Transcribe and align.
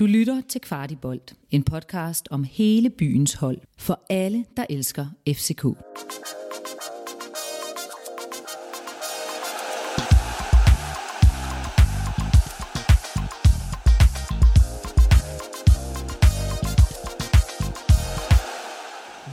Du 0.00 0.06
lytter 0.06 0.40
til 0.48 0.60
Kvartibolt, 0.60 1.34
en 1.50 1.62
podcast 1.62 2.28
om 2.30 2.44
hele 2.44 2.90
byens 2.90 3.34
hold 3.34 3.58
for 3.78 4.00
alle, 4.10 4.44
der 4.56 4.66
elsker 4.70 5.06
FCK. 5.28 5.64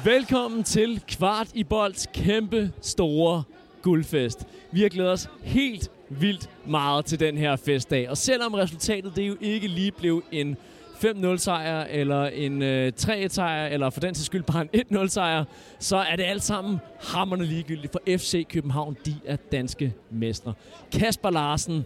Velkommen 0.05 0.63
til 0.63 1.01
Kvart 1.07 1.47
i 1.53 1.63
Bolds 1.63 2.07
kæmpe 2.13 2.71
store 2.81 3.43
guldfest. 3.81 4.47
Vi 4.71 4.81
har 4.81 4.89
glædet 4.89 5.11
os 5.11 5.29
helt 5.43 5.91
vildt 6.09 6.49
meget 6.65 7.05
til 7.05 7.19
den 7.19 7.37
her 7.37 7.55
festdag. 7.55 8.09
Og 8.09 8.17
selvom 8.17 8.53
resultatet 8.53 9.15
det 9.15 9.27
jo 9.27 9.35
ikke 9.41 9.67
lige 9.67 9.91
blev 9.91 10.23
en 10.31 10.57
5-0 11.05 11.37
sejr, 11.37 11.83
eller 11.89 12.25
en 12.25 12.61
øh, 12.61 12.91
3 12.93 13.29
sejr, 13.29 13.67
eller 13.67 13.89
for 13.89 13.99
den 13.99 14.13
til 14.13 14.25
skyld 14.25 14.43
bare 14.43 14.67
en 14.73 14.97
1-0 14.97 15.07
sejr, 15.07 15.43
så 15.79 15.97
er 15.97 16.15
det 16.15 16.23
alt 16.23 16.43
sammen 16.43 16.77
hammerne 17.03 17.45
ligegyldigt, 17.45 17.91
for 17.91 18.01
FC 18.17 18.47
København, 18.47 18.97
de 19.05 19.15
er 19.25 19.35
danske 19.35 19.93
mestre. 20.11 20.53
Kasper 20.91 21.29
Larsen, 21.29 21.85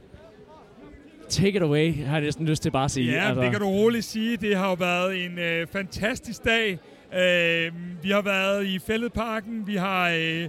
take 1.29 1.55
it 1.55 1.61
away, 1.61 2.05
har 2.05 2.15
jeg 2.15 2.21
næsten 2.21 2.45
lyst 2.45 2.63
til 2.63 2.71
bare 2.71 2.85
at 2.85 2.91
sige. 2.91 3.11
Ja, 3.11 3.27
altså. 3.27 3.41
det 3.41 3.51
kan 3.51 3.59
du 3.59 3.67
roligt 3.67 4.05
sige. 4.05 4.37
Det 4.37 4.57
har 4.57 4.69
jo 4.69 4.73
været 4.73 5.25
en 5.25 5.39
øh, 5.39 5.67
fantastisk 5.67 6.45
dag. 6.45 6.79
Øh, 7.13 7.71
vi 8.03 8.09
har 8.11 8.21
været 8.21 8.65
i 8.65 8.79
Fælledparken, 8.79 9.67
vi 9.67 9.75
har... 9.75 10.09
Øh, 10.09 10.47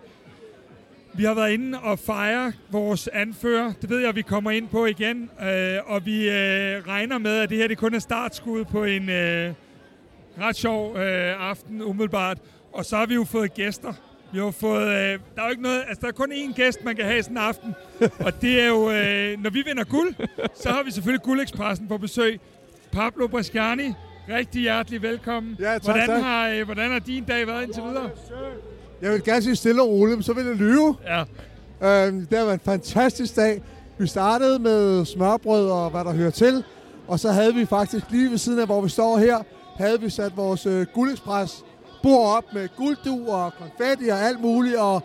vi 1.15 1.25
har 1.25 1.35
været 1.35 1.53
inde 1.53 1.79
og 1.79 1.99
fejre 1.99 2.53
vores 2.71 3.09
anfører. 3.13 3.73
Det 3.83 3.91
ved 3.91 3.99
jeg, 3.99 4.17
vi 4.17 4.23
kommer 4.23 4.51
ind 4.51 4.69
på 4.69 4.87
igen. 4.87 5.31
Øh, 5.43 5.79
og 5.87 6.07
vi 6.07 6.29
øh, 6.29 6.87
regner 6.89 7.19
med, 7.19 7.39
at 7.39 7.51
det 7.51 7.59
her 7.59 7.69
det 7.69 7.79
kun 7.79 7.95
er 7.95 7.99
startskud 7.99 8.65
på 8.65 8.85
en 8.85 9.09
øh, 9.09 9.53
ret 10.41 10.57
sjov 10.57 10.97
øh, 10.97 11.51
aften 11.51 11.83
umiddelbart. 11.83 12.39
Og 12.73 12.85
så 12.85 12.97
har 12.97 13.07
vi 13.07 13.15
jo 13.15 13.25
fået 13.25 13.55
gæster. 13.55 13.93
Vi 14.33 14.39
har 14.39 14.51
fået, 14.51 14.87
øh, 14.87 15.19
der 15.35 15.43
er 15.43 15.45
jo 15.45 15.51
ikke 15.51 15.63
noget, 15.63 15.85
altså 15.89 16.01
der 16.01 16.09
er 16.09 16.13
kun 16.13 16.33
én 16.33 16.55
gæst, 16.55 16.85
man 16.85 16.97
kan 16.97 17.05
have 17.05 17.23
sådan 17.23 17.37
en 17.37 17.43
aften. 17.43 17.75
og 18.27 18.43
det 18.43 18.61
er 18.61 18.67
jo, 18.67 18.91
øh, 18.91 19.43
når 19.43 19.51
vi 19.51 19.63
vinder 19.67 19.85
guld, 19.85 20.15
så 20.63 20.69
har 20.69 20.83
vi 20.83 20.91
selvfølgelig 20.91 21.23
Guldekspressen 21.23 21.89
på 21.89 21.99
besøg. 21.99 22.41
Pablo 22.93 23.27
Bresciani, 23.27 23.93
rigtig 24.29 24.63
hjertelig 24.63 25.03
velkommen. 25.03 25.57
Ja, 25.61 25.73
tak, 25.73 25.85
hvordan, 25.85 26.09
tak. 26.09 26.23
Har, 26.23 26.49
øh, 26.49 26.65
hvordan 26.65 26.91
har 26.91 26.99
din 26.99 27.25
dag 27.25 27.47
været 27.47 27.63
indtil 27.63 27.83
videre? 27.83 28.11
Jeg 29.03 29.13
vil 29.13 29.25
gerne 29.25 29.43
sige 29.43 29.57
stille 29.57 29.83
og 29.83 29.89
roligt, 29.89 30.17
men 30.17 30.23
så 30.23 30.33
vil 30.33 30.47
jeg 30.47 30.55
lyve. 30.55 30.97
Ja. 31.07 31.21
Øhm, 32.07 32.27
det 32.27 32.39
har 32.39 32.45
været 32.45 32.55
en 32.55 32.65
fantastisk 32.65 33.37
dag. 33.37 33.63
Vi 33.99 34.07
startede 34.07 34.59
med 34.59 35.05
smørbrød 35.05 35.71
og 35.71 35.91
hvad 35.91 36.05
der 36.05 36.13
hører 36.13 36.31
til. 36.31 36.65
Og 37.09 37.21
så 37.21 37.33
havde 37.33 37.55
vi 37.55 37.67
faktisk 37.67 38.05
lige 38.11 38.31
ved 38.31 38.39
siden 38.39 38.59
af, 38.59 38.67
hvor 38.67 38.81
vi 38.81 38.89
står 38.89 39.19
her, 39.19 39.39
havde 39.77 40.01
vi 40.01 40.11
sat 40.11 40.37
vores 40.37 40.67
øh, 40.67 40.87
guldekspres 40.95 41.65
bord 42.03 42.37
op 42.37 42.45
med 42.55 42.69
gulddu 42.77 43.29
og 43.29 43.53
konfetti 43.55 44.09
og 44.09 44.19
alt 44.21 44.41
muligt. 44.41 44.77
Og 44.77 45.03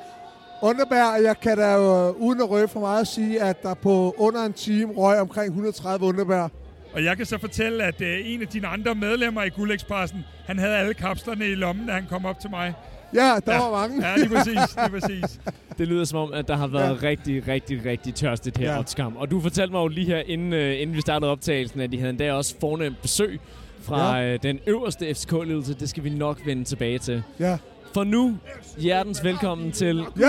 underbær, 0.62 1.22
jeg 1.24 1.40
kan 1.40 1.58
da 1.58 1.74
jo, 1.74 2.08
øh, 2.08 2.22
uden 2.22 2.42
at 2.42 2.50
røbe 2.50 2.68
for 2.68 2.80
meget 2.80 3.08
sige, 3.08 3.42
at 3.42 3.64
der 3.64 3.74
på 3.74 4.16
under 4.18 4.44
en 4.44 4.54
time 4.54 4.94
røg 4.94 5.20
omkring 5.20 5.48
130 5.48 6.06
underbær. 6.06 6.48
Og 6.94 7.04
jeg 7.04 7.18
kan 7.18 7.26
så 7.26 7.38
fortælle, 7.38 7.84
at 7.84 8.02
øh, 8.02 8.18
en 8.24 8.42
af 8.42 8.48
dine 8.48 8.68
andre 8.68 8.96
medlemmer 8.96 9.44
i 9.44 9.50
Guldekspressen, 9.50 10.26
han 10.46 10.60
havde 10.60 10.76
alle 10.76 10.94
kapslerne 10.94 11.48
i 11.48 11.56
lommen, 11.56 11.88
da 11.88 11.94
han 11.94 12.06
kom 12.10 12.26
op 12.26 12.40
til 12.40 12.50
mig. 12.50 12.74
Ja, 13.16 13.36
der 13.46 13.54
Ja. 13.54 13.60
var 13.60 13.72
mange. 13.88 14.08
Ja, 14.10 14.16
lige 14.18 14.30
præcis. 14.30 14.54
Lige 14.54 14.90
præcis. 15.00 15.40
Det 15.78 15.88
lyder 15.88 16.06
som 16.06 16.20
om, 16.20 16.34
at 16.34 16.48
der 16.48 16.56
har 16.58 16.68
været 16.68 17.00
ja. 17.02 17.08
Rigtig, 17.08 17.48
rigtig, 17.48 17.86
rigtig 17.86 18.16
tørstigt 18.16 18.58
her 18.58 18.72
Ja. 18.72 18.76
ja. 18.78 18.84
skam. 18.86 19.18
Og 19.18 19.32
du 19.32 19.42
fortalte 19.42 19.72
mig 19.72 19.80
jo 19.80 19.88
lige 19.88 20.06
her, 20.08 20.18
inden, 20.26 20.54
øh, 20.54 20.82
inden 20.82 20.96
vi 20.96 21.02
startede 21.02 21.32
optagelsen, 21.32 21.82
at 21.82 21.92
de 21.92 21.98
havde 21.98 22.10
endda 22.10 22.34
også 22.34 22.56
fornemt 22.60 23.02
besøg 23.02 23.40
fra 23.82 24.18
Ja. 24.18 24.34
øh, 24.34 24.40
den 24.44 24.60
øverste 24.68 25.14
FCK-ledelse. 25.16 25.74
Det 25.74 25.90
skal 25.90 26.04
vi 26.04 26.10
nok 26.10 26.38
vende 26.46 26.64
tilbage 26.64 27.00
til. 27.00 27.24
Ja, 27.40 27.58
For 27.94 28.04
nu, 28.04 28.38
hjertens 28.78 29.24
velkommen 29.24 29.72
til. 29.72 29.96
ja 29.98 30.24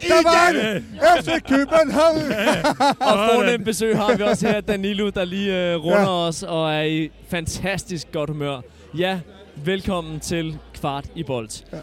der 0.00 0.22
var 0.22 0.52
det! 0.52 0.84
FC 1.24 1.48
København! 1.48 2.16
Og 3.10 3.18
fornemt 3.34 3.64
besøg 3.64 3.96
har 3.96 4.16
vi 4.16 4.22
også 4.22 4.48
her, 4.48 4.60
Danilo, 4.60 5.10
der 5.10 5.24
lige 5.24 5.72
øh, 5.72 5.84
runder 5.84 6.00
ja. 6.00 6.08
os 6.28 6.42
og 6.42 6.74
er 6.74 6.82
i 6.82 7.10
fantastisk 7.28 8.12
godt 8.12 8.30
humør. 8.30 8.60
Ja, 8.98 9.20
velkommen 9.56 10.20
til 10.20 10.58
Kvart 10.74 11.04
i 11.14 11.22
Bold. 11.22 11.48
Ja. 11.72 11.78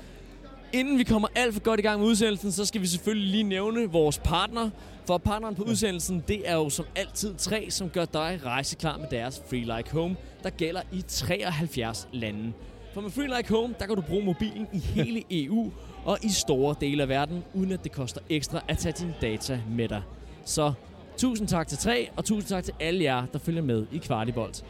Inden 0.73 0.97
vi 0.97 1.03
kommer 1.03 1.27
alt 1.35 1.53
for 1.53 1.61
godt 1.61 1.79
i 1.79 1.83
gang 1.83 1.99
med 1.99 2.07
udsendelsen, 2.07 2.51
så 2.51 2.65
skal 2.65 2.81
vi 2.81 2.87
selvfølgelig 2.87 3.31
lige 3.31 3.43
nævne 3.43 3.89
vores 3.89 4.19
partner. 4.19 4.69
For 5.07 5.17
partneren 5.17 5.55
på 5.55 5.63
udsendelsen, 5.63 6.23
det 6.27 6.49
er 6.49 6.55
jo 6.55 6.69
som 6.69 6.85
altid 6.95 7.35
tre, 7.37 7.67
som 7.69 7.89
gør 7.89 8.05
dig 8.05 8.39
rejseklar 8.45 8.97
med 8.97 9.07
deres 9.11 9.41
Free 9.49 9.77
Like 9.77 9.91
Home, 9.91 10.15
der 10.43 10.49
gælder 10.49 10.81
i 10.91 11.01
73 11.07 12.07
lande. 12.11 12.53
For 12.93 13.01
med 13.01 13.11
Free 13.11 13.37
Like 13.37 13.53
Home, 13.53 13.75
der 13.79 13.85
kan 13.85 13.95
du 13.95 14.01
bruge 14.01 14.25
mobilen 14.25 14.67
i 14.73 14.79
hele 14.79 15.23
EU 15.31 15.71
og 16.05 16.17
i 16.23 16.29
store 16.29 16.75
dele 16.81 17.03
af 17.03 17.09
verden, 17.09 17.43
uden 17.53 17.71
at 17.71 17.83
det 17.83 17.91
koster 17.91 18.21
ekstra 18.29 18.61
at 18.67 18.77
tage 18.77 18.93
dine 18.99 19.15
data 19.21 19.61
med 19.69 19.87
dig. 19.87 20.01
Så 20.45 20.73
tusind 21.17 21.47
tak 21.47 21.67
til 21.67 21.77
tre, 21.77 22.09
og 22.17 22.25
tusind 22.25 22.49
tak 22.49 22.63
til 22.63 22.73
alle 22.79 23.03
jer, 23.03 23.25
der 23.33 23.39
følger 23.39 23.61
med 23.61 23.85
i 23.91 23.97
Kvartibolt. 23.97 24.63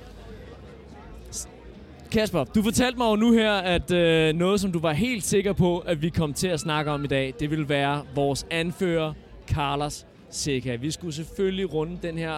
Kasper, 2.12 2.44
du 2.44 2.64
fortalte 2.64 2.98
mig 2.98 3.06
jo 3.12 3.16
nu 3.16 3.32
her, 3.32 3.54
at 3.54 3.92
øh, 3.92 4.34
noget, 4.34 4.62
som 4.62 4.72
du 4.72 4.80
var 4.80 4.94
helt 4.94 5.24
sikker 5.24 5.54
på, 5.54 5.80
at 5.80 6.02
vi 6.02 6.10
kom 6.10 6.34
til 6.34 6.48
at 6.48 6.60
snakke 6.60 6.92
om 6.92 7.04
i 7.04 7.08
dag, 7.08 7.34
det 7.40 7.50
ville 7.50 7.70
være 7.70 8.04
vores 8.16 8.46
anfører, 8.50 9.14
Carlos 9.48 10.06
Seca. 10.30 10.76
Vi 10.76 10.92
skulle 10.92 11.14
selvfølgelig 11.14 11.74
runde 11.74 11.98
den 12.02 12.18
her 12.18 12.34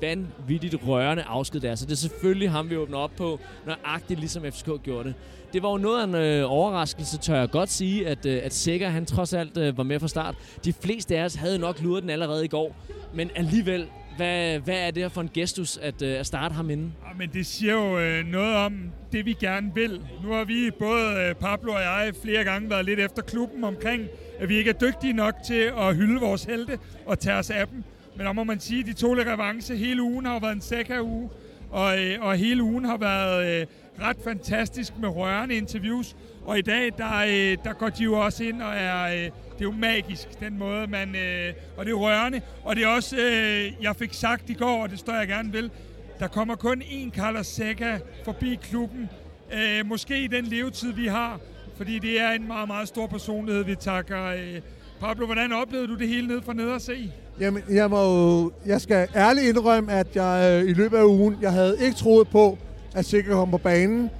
vanvittigt 0.00 0.76
rørende 0.86 1.22
afsked 1.22 1.60
der, 1.60 1.74
så 1.74 1.84
det 1.86 1.92
er 1.92 1.96
selvfølgelig 1.96 2.50
ham, 2.50 2.70
vi 2.70 2.76
åbner 2.76 2.98
op 2.98 3.10
på, 3.16 3.40
nøjagtigt 3.66 4.20
ligesom 4.20 4.42
FCK 4.42 4.82
gjorde 4.82 5.08
det. 5.08 5.14
Det 5.52 5.62
var 5.62 5.70
jo 5.70 5.76
noget 5.76 6.00
af 6.00 6.04
en 6.04 6.14
øh, 6.14 6.52
overraskelse, 6.52 7.18
tør 7.18 7.36
jeg 7.38 7.50
godt 7.50 7.70
sige, 7.70 8.08
at, 8.08 8.26
øh, 8.26 8.40
at 8.44 8.54
Seca, 8.54 8.88
han 8.88 9.06
trods 9.06 9.32
alt 9.32 9.56
øh, 9.56 9.78
var 9.78 9.84
med 9.84 10.00
fra 10.00 10.08
start. 10.08 10.34
De 10.64 10.72
fleste 10.72 11.18
af 11.18 11.24
os 11.24 11.34
havde 11.34 11.58
nok 11.58 11.82
luret 11.82 12.02
den 12.02 12.10
allerede 12.10 12.44
i 12.44 12.48
går, 12.48 12.76
men 13.14 13.30
alligevel, 13.34 13.86
hvad, 14.18 14.58
hvad 14.58 14.86
er 14.86 14.90
det 14.90 15.02
her 15.02 15.08
for 15.08 15.20
en 15.20 15.30
gestus 15.34 15.76
at, 15.76 16.02
øh, 16.02 16.20
at 16.20 16.26
starte 16.26 16.54
ham 16.54 16.70
inden? 16.70 16.94
Ja, 17.08 17.14
men 17.18 17.30
det 17.32 17.46
siger 17.46 17.72
jo 17.72 17.98
øh, 17.98 18.26
noget 18.26 18.56
om 18.56 18.74
det, 19.12 19.26
vi 19.26 19.32
gerne 19.32 19.70
vil. 19.74 20.00
Nu 20.22 20.32
har 20.32 20.44
vi, 20.44 20.70
både 20.78 21.28
øh, 21.28 21.34
Pablo 21.34 21.72
og 21.72 21.80
jeg, 21.80 22.12
flere 22.22 22.44
gange 22.44 22.70
været 22.70 22.84
lidt 22.84 23.00
efter 23.00 23.22
klubben 23.22 23.64
omkring, 23.64 24.02
at 24.38 24.48
vi 24.48 24.56
ikke 24.56 24.70
er 24.70 24.74
dygtige 24.74 25.12
nok 25.12 25.34
til 25.46 25.72
at 25.78 25.96
hylde 25.96 26.20
vores 26.20 26.44
helte 26.44 26.78
og 27.06 27.18
tage 27.18 27.36
os 27.36 27.50
af 27.50 27.66
dem. 27.66 27.84
Men 28.16 28.26
der 28.26 28.32
må 28.32 28.44
man 28.44 28.60
sige, 28.60 28.80
at 28.80 28.86
de 28.86 28.92
to 28.92 29.14
revanche. 29.14 29.76
Hele 29.76 30.02
ugen 30.02 30.26
har 30.26 30.38
været 30.40 30.52
en 30.52 30.60
sækker-uge, 30.60 31.30
og, 31.70 32.04
øh, 32.04 32.16
og 32.20 32.36
hele 32.36 32.62
ugen 32.62 32.84
har 32.84 32.96
været 32.96 33.60
øh, 33.60 33.66
ret 34.00 34.16
fantastisk 34.24 34.98
med 34.98 35.08
rørende 35.08 35.54
interviews. 35.54 36.16
Og 36.48 36.58
i 36.58 36.62
dag, 36.62 36.92
der, 36.98 37.18
øh, 37.28 37.56
der 37.64 37.72
går 37.72 37.88
de 37.88 38.04
jo 38.04 38.12
også 38.20 38.44
ind 38.44 38.62
og 38.62 38.74
er... 38.74 39.04
Øh, 39.04 39.22
det 39.22 39.30
er 39.60 39.62
jo 39.62 39.70
magisk, 39.72 40.40
den 40.40 40.58
måde, 40.58 40.86
man... 40.86 41.16
Øh, 41.16 41.52
og 41.76 41.84
det 41.84 41.90
er 41.90 41.96
rørende. 41.96 42.40
Og 42.64 42.76
det 42.76 42.84
er 42.84 42.88
også... 42.88 43.16
Øh, 43.16 43.72
jeg 43.82 43.96
fik 43.96 44.12
sagt 44.14 44.50
i 44.50 44.54
går, 44.54 44.82
og 44.82 44.90
det 44.90 44.98
står 44.98 45.14
jeg 45.14 45.28
gerne 45.28 45.52
ved, 45.52 45.70
der 46.18 46.26
kommer 46.26 46.54
kun 46.56 46.82
én 46.82 47.10
Carlos 47.10 47.46
Seca 47.46 47.98
forbi 48.24 48.58
klubben. 48.62 49.08
Øh, 49.52 49.86
måske 49.86 50.18
i 50.24 50.26
den 50.26 50.44
levetid, 50.44 50.92
vi 50.92 51.06
har. 51.06 51.40
Fordi 51.76 51.98
det 51.98 52.20
er 52.20 52.30
en 52.30 52.46
meget, 52.46 52.68
meget 52.68 52.88
stor 52.88 53.06
personlighed, 53.06 53.64
vi 53.64 53.74
takker. 53.74 54.24
Øh. 54.24 54.60
Pablo, 55.00 55.26
hvordan 55.26 55.52
oplevede 55.52 55.88
du 55.88 55.94
det 55.94 56.08
hele 56.08 56.26
ned 56.28 56.42
fra 56.42 56.52
ned 56.52 56.68
og 56.70 56.80
se? 56.80 57.12
Jamen, 57.40 57.62
jeg, 57.70 57.90
må, 57.90 58.02
jo- 58.02 58.52
jeg 58.66 58.80
skal 58.80 59.08
ærligt 59.16 59.46
indrømme, 59.46 59.92
at 59.92 60.16
jeg 60.16 60.62
øh, 60.64 60.70
i 60.70 60.72
løbet 60.72 60.96
af 60.96 61.04
ugen, 61.04 61.36
jeg 61.42 61.52
havde 61.52 61.76
ikke 61.80 61.96
troet 61.96 62.28
på, 62.28 62.58
at 62.94 63.04
Sikker 63.04 63.32
kom 63.32 63.50
på 63.50 63.58
banen. 63.58 64.10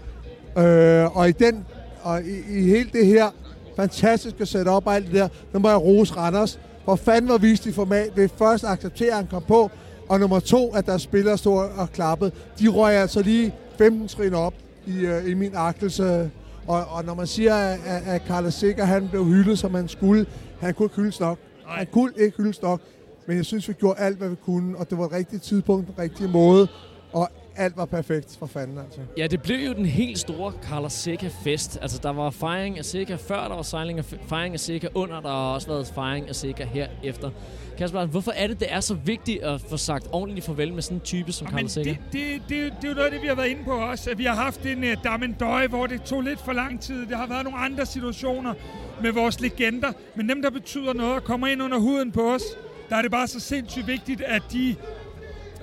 Øh, 0.58 1.16
og 1.16 1.28
i 1.28 1.32
den, 1.32 1.66
og 2.02 2.22
i, 2.22 2.58
i 2.58 2.62
hele 2.62 2.90
det 2.92 3.06
her 3.06 3.30
fantastiske 3.76 4.46
setup 4.46 4.86
og 4.86 4.94
alt 4.94 5.06
det 5.06 5.14
der, 5.14 5.28
der 5.52 5.58
må 5.58 5.68
jeg 5.68 5.82
rose 5.82 6.14
Randers. 6.16 6.60
For 6.84 6.96
fanden 6.96 7.30
var 7.30 7.38
vist 7.38 7.66
i 7.66 7.72
format 7.72 8.10
ved 8.16 8.28
først 8.38 8.64
at 8.64 8.70
acceptere, 8.70 9.08
at 9.10 9.16
han 9.16 9.26
kom 9.26 9.42
på, 9.48 9.70
og 10.08 10.20
nummer 10.20 10.40
to, 10.40 10.74
at 10.74 10.86
der 10.86 10.98
spiller 10.98 11.36
stod 11.36 11.58
og 11.76 11.92
klappede. 11.92 12.30
De 12.60 12.68
røg 12.68 12.94
altså 12.94 13.22
lige 13.22 13.54
15 13.78 14.08
trin 14.08 14.34
op 14.34 14.54
i, 14.86 14.98
øh, 14.98 15.30
i 15.30 15.34
min 15.34 15.50
agtelse. 15.54 16.30
Og, 16.66 16.84
og 16.90 17.04
når 17.04 17.14
man 17.14 17.26
siger, 17.26 17.54
at, 17.54 17.80
at- 17.86 18.02
at 18.06 18.22
Carlos 18.28 18.54
Sikker, 18.54 18.84
han 18.84 19.08
blev 19.08 19.24
hyldet, 19.24 19.58
som 19.58 19.74
han 19.74 19.88
skulle, 19.88 20.26
han 20.60 20.74
kunne 20.74 20.86
ikke 20.86 20.96
hyldes 20.96 21.20
nok. 21.20 21.38
Nej. 21.66 21.76
Han 21.76 21.86
kunne 21.92 22.12
ikke 22.18 22.36
hyldes 22.36 22.62
nok. 22.62 22.80
Men 23.26 23.36
jeg 23.36 23.44
synes, 23.44 23.68
vi 23.68 23.72
gjorde 23.72 24.00
alt, 24.00 24.18
hvad 24.18 24.28
vi 24.28 24.36
kunne, 24.44 24.76
og 24.78 24.90
det 24.90 24.98
var 24.98 25.04
et 25.06 25.12
rigtigt 25.12 25.42
tidspunkt, 25.42 25.86
den 25.86 25.94
rigtige 25.98 26.28
måde, 26.28 26.68
og 27.12 27.28
alt 27.58 27.76
var 27.76 27.84
perfekt 27.84 28.36
for 28.38 28.46
fanden, 28.46 28.78
altså. 28.78 29.00
Ja, 29.16 29.26
det 29.26 29.42
blev 29.42 29.56
jo 29.56 29.72
den 29.74 29.86
helt 29.86 30.18
store 30.18 30.52
Carlos 30.62 30.92
Seca-fest. 30.92 31.78
Altså, 31.82 32.00
der 32.02 32.10
var 32.10 32.30
fejring 32.30 32.78
af 32.78 32.84
Seca 32.84 33.14
før, 33.14 33.48
der 33.48 33.54
var 33.54 33.62
sejling 33.62 33.98
af 33.98 34.04
fejring 34.04 34.54
af 34.54 34.60
Seca 34.60 34.88
under, 34.94 35.20
der 35.20 35.28
har 35.28 35.54
også 35.54 35.68
været 35.68 35.86
fejring 35.94 36.28
af 36.28 36.36
Seca 36.36 36.64
her 36.64 36.88
efter. 37.04 37.30
Kasper, 37.78 38.06
hvorfor 38.06 38.32
er 38.36 38.46
det, 38.46 38.60
det 38.60 38.72
er 38.72 38.80
så 38.80 38.94
vigtigt 38.94 39.42
at 39.42 39.60
få 39.60 39.76
sagt 39.76 40.08
ordentligt 40.12 40.46
farvel 40.46 40.74
med 40.74 40.82
sådan 40.82 40.96
en 40.96 41.00
type 41.00 41.32
som 41.32 41.44
Men 41.44 41.52
Carlos 41.52 41.72
det, 41.74 41.84
Seca? 41.84 41.96
det, 42.12 42.42
det, 42.48 42.72
det, 42.80 42.84
er 42.84 42.88
jo 42.88 42.94
noget 42.94 43.06
af 43.06 43.12
det, 43.12 43.22
vi 43.22 43.26
har 43.26 43.34
været 43.34 43.48
inde 43.48 43.64
på 43.64 43.72
også. 43.72 44.10
At 44.10 44.18
vi 44.18 44.24
har 44.24 44.34
haft 44.34 44.66
en 44.66 44.78
uh, 44.78 44.90
Damendøj, 45.04 45.66
hvor 45.66 45.86
det 45.86 46.02
tog 46.02 46.22
lidt 46.22 46.40
for 46.40 46.52
lang 46.52 46.80
tid. 46.80 47.06
Der 47.06 47.16
har 47.16 47.26
været 47.26 47.44
nogle 47.44 47.58
andre 47.58 47.86
situationer 47.86 48.54
med 49.02 49.12
vores 49.12 49.40
legender. 49.40 49.92
Men 50.14 50.28
dem, 50.28 50.42
der 50.42 50.50
betyder 50.50 50.92
noget 50.92 51.14
og 51.14 51.24
kommer 51.24 51.46
ind 51.46 51.62
under 51.62 51.78
huden 51.78 52.12
på 52.12 52.34
os, 52.34 52.42
der 52.88 52.96
er 52.96 53.02
det 53.02 53.10
bare 53.10 53.26
så 53.26 53.40
sindssygt 53.40 53.86
vigtigt, 53.86 54.20
at 54.20 54.42
de 54.52 54.76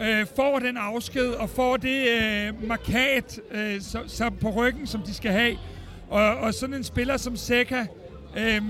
øh, 0.01 0.25
får 0.35 0.59
den 0.59 0.77
afsked 0.77 1.27
og 1.27 1.49
får 1.49 1.77
det 1.77 2.07
øh, 2.09 2.67
markat 2.67 3.39
øh, 3.51 3.81
så, 3.81 3.99
så 4.07 4.29
på 4.41 4.49
ryggen, 4.49 4.87
som 4.87 5.01
de 5.01 5.13
skal 5.13 5.31
have. 5.31 5.57
Og, 6.09 6.35
og 6.37 6.53
sådan 6.53 6.75
en 6.75 6.83
spiller 6.83 7.17
som 7.17 7.35
Seca, 7.35 7.87
øh, 8.37 8.61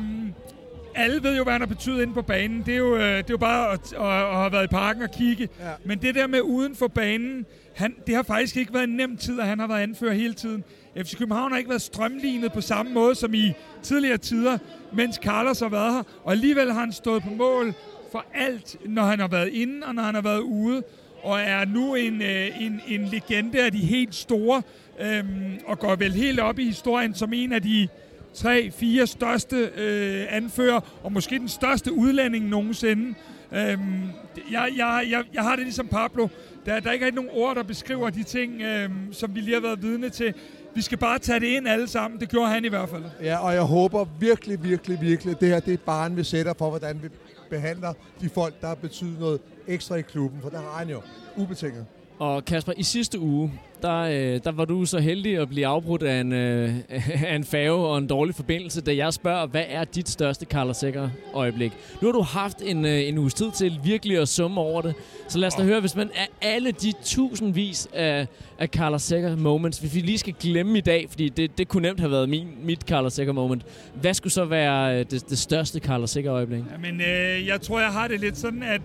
alle 0.96 1.24
ved 1.24 1.38
jo, 1.38 1.44
hvad 1.44 1.54
han 1.54 1.62
har 1.62 1.68
betydet 1.68 2.02
inde 2.02 2.14
på 2.14 2.22
banen. 2.22 2.64
Det 2.66 2.74
er 2.74 2.78
jo, 2.78 2.96
øh, 2.96 3.02
det 3.02 3.18
er 3.18 3.24
jo 3.30 3.38
bare 3.38 3.72
at, 3.72 3.94
at, 3.94 4.02
at 4.02 4.36
have 4.36 4.52
været 4.52 4.64
i 4.64 4.68
parken 4.68 5.04
og 5.04 5.12
kigge. 5.12 5.50
Ja. 5.60 5.72
Men 5.86 6.02
det 6.02 6.16
der 6.16 6.28
med 6.28 6.42
uden 6.42 6.76
for 6.76 6.88
banen, 6.88 7.46
han, 7.76 7.96
det 8.08 8.16
har 8.16 8.24
faktisk 8.24 8.58
ikke 8.58 8.74
været 8.74 8.84
en 8.84 8.96
nem 8.96 9.18
tid, 9.18 9.40
at 9.40 9.48
han 9.48 9.60
har 9.60 9.68
været 9.68 9.82
anfører 9.82 10.14
hele 10.14 10.34
tiden. 10.34 10.64
FC 10.98 11.18
København 11.18 11.52
har 11.52 11.58
ikke 11.58 11.70
været 11.70 11.82
strømlignet 11.82 12.54
på 12.54 12.62
samme 12.62 12.94
måde 12.94 13.16
som 13.16 13.34
i 13.34 13.54
tidligere 13.84 14.18
tider, 14.18 14.58
mens 14.94 15.16
Carlos 15.16 15.60
har 15.60 15.70
været 15.70 15.94
her. 15.94 16.04
Og 16.24 16.32
alligevel 16.32 16.72
har 16.72 16.80
han 16.80 16.92
stået 16.92 17.24
på 17.24 17.30
mål 17.30 17.74
for 18.12 18.26
alt, 18.34 18.76
når 18.86 19.04
han 19.04 19.20
har 19.20 19.28
været 19.28 19.48
inde 19.48 19.88
og 19.88 19.96
når 19.96 20.04
han 20.04 20.16
har 20.16 20.22
været 20.22 20.40
ude. 20.40 20.84
Og 21.26 21.40
er 21.40 21.66
nu 21.66 21.96
en, 21.96 22.22
øh, 22.22 22.62
en, 22.62 22.82
en 22.88 23.06
legende 23.06 23.66
af 23.66 23.72
de 23.72 23.78
helt 23.78 24.16
store, 24.16 24.62
øhm, 25.02 25.60
og 25.66 25.80
går 25.80 25.96
vel 25.96 26.14
helt 26.14 26.40
op 26.40 26.60
i 26.60 26.66
historien 26.66 27.16
som 27.16 27.34
en 27.34 27.54
af 27.54 27.62
de 27.62 27.88
tre, 28.34 28.72
fire 28.72 29.08
største 29.08 29.70
øh, 29.78 30.26
anfører, 30.30 30.80
og 31.04 31.12
måske 31.12 31.40
den 31.40 31.50
største 31.50 31.94
udlænding 31.94 32.50
nogensinde. 32.50 33.16
Øhm, 33.52 34.04
jeg, 34.52 34.70
jeg, 34.78 35.06
jeg, 35.10 35.24
jeg 35.34 35.44
har 35.44 35.56
det 35.56 35.64
ligesom 35.64 35.88
Pablo. 35.88 36.28
Der, 36.66 36.80
der 36.80 36.90
er 36.90 36.94
ikke 36.94 37.06
rigtig 37.06 37.24
nogen 37.24 37.44
ord, 37.44 37.56
der 37.56 37.64
beskriver 37.64 38.10
de 38.10 38.24
ting, 38.24 38.62
øhm, 38.62 39.14
som 39.14 39.36
vi 39.36 39.40
lige 39.40 39.54
har 39.54 39.62
været 39.62 39.82
vidne 39.82 40.10
til. 40.10 40.34
Vi 40.76 40.82
skal 40.82 40.98
bare 40.98 41.20
tage 41.20 41.40
det 41.40 41.48
ind 41.48 41.68
alle 41.68 41.88
sammen. 41.88 42.20
Det 42.20 42.30
gjorde 42.30 42.50
han 42.50 42.66
i 42.66 42.68
hvert 42.68 42.90
fald. 42.90 43.04
Ja, 43.24 43.38
og 43.38 43.54
jeg 43.54 43.62
håber 43.62 44.06
virkelig, 44.20 44.64
virkelig, 44.64 45.02
virkelig, 45.02 45.32
at 45.32 45.42
det 45.42 45.50
her 45.50 45.60
det 45.60 45.74
er 45.74 45.78
barn, 45.78 46.18
vi 46.18 46.24
sætter 46.24 46.54
for, 46.58 46.70
hvordan 46.70 47.00
vi 47.04 47.08
behandler 47.50 47.94
de 48.22 48.30
folk, 48.30 48.62
der 48.62 48.68
har 48.68 48.76
betydet 48.76 49.20
noget 49.20 49.40
ekstra 49.68 49.96
i 49.96 50.02
klubben. 50.02 50.42
For 50.42 50.50
der 50.50 50.58
har 50.58 50.78
han 50.78 50.90
jo 50.90 51.02
ubetinget. 51.36 51.86
Og 52.20 52.46
Kasper, 52.46 52.74
i 52.78 52.84
sidste 52.84 53.20
uge, 53.20 53.52
der, 53.82 54.00
øh, 54.00 54.40
der 54.44 54.52
var 54.52 54.66
du 54.66 54.86
så 54.86 55.00
heldig 55.00 55.38
at 55.38 55.50
blive 55.50 55.68
afbrudt 55.68 56.04
af 56.04 56.20
en, 56.22 56.34
øh, 56.34 56.74
af 57.30 57.36
en 57.36 57.44
fave 57.44 57.88
og 57.88 57.98
en 57.98 58.08
dårlig 58.08 58.36
forbindelse, 58.36 58.82
da 58.82 58.96
jeg 58.96 59.14
spørger, 59.14 59.48
hvad 59.48 59.64
er 59.68 59.84
dit 59.84 60.10
største 60.10 60.46
Carlos 60.46 60.78
Sækker 60.78 61.10
øjeblik? 61.34 61.72
Nu 62.02 62.08
har 62.08 62.14
du 62.14 62.22
haft 62.22 62.62
en, 62.62 62.86
øh, 62.86 63.08
en 63.08 63.18
uges 63.18 63.34
tid 63.34 63.52
til 63.52 63.80
virkelig 63.84 64.18
at 64.18 64.28
summe 64.28 64.62
over 64.62 64.82
det. 64.82 64.96
Så 65.28 65.38
lad 65.38 65.48
os 65.48 65.54
da 65.54 65.64
høre, 65.64 65.80
hvis 65.80 65.96
man 65.96 66.10
er 66.16 66.26
alle 66.42 66.72
de 66.72 66.94
tusindvis 67.04 67.88
af, 67.94 68.28
af 68.60 68.68
Carlos 68.68 69.02
Sækker 69.02 69.36
moments, 69.36 69.80
hvis 69.80 69.96
vi 69.96 70.00
lige 70.00 70.18
skal 70.18 70.34
glemme 70.40 70.78
i 70.78 70.82
dag, 70.82 71.06
fordi 71.10 71.30
det, 71.30 71.58
det 71.58 71.68
kunne 71.68 71.82
nemt 71.82 72.00
have 72.00 72.12
været 72.12 72.30
min, 72.30 72.48
mit 72.64 72.82
Carlos 72.82 73.14
Sækker 73.14 73.34
moment. 73.34 73.66
Hvad 74.02 74.14
skulle 74.14 74.34
så 74.34 74.46
være 74.46 75.00
øh, 75.00 75.06
det, 75.12 75.30
det 75.30 75.38
største 75.38 75.80
Carlos 75.80 76.10
Sækker 76.10 76.34
øjeblik? 76.34 76.64
Jamen, 76.72 77.02
øh, 77.02 77.48
jeg 77.48 77.62
tror, 77.62 77.80
jeg 77.80 77.90
har 77.90 78.08
det 78.08 78.20
lidt 78.20 78.38
sådan, 78.38 78.64
at 78.64 78.82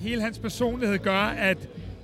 hele 0.00 0.22
hans 0.22 0.38
personlighed 0.38 0.98
gør, 0.98 1.34
at 1.38 1.58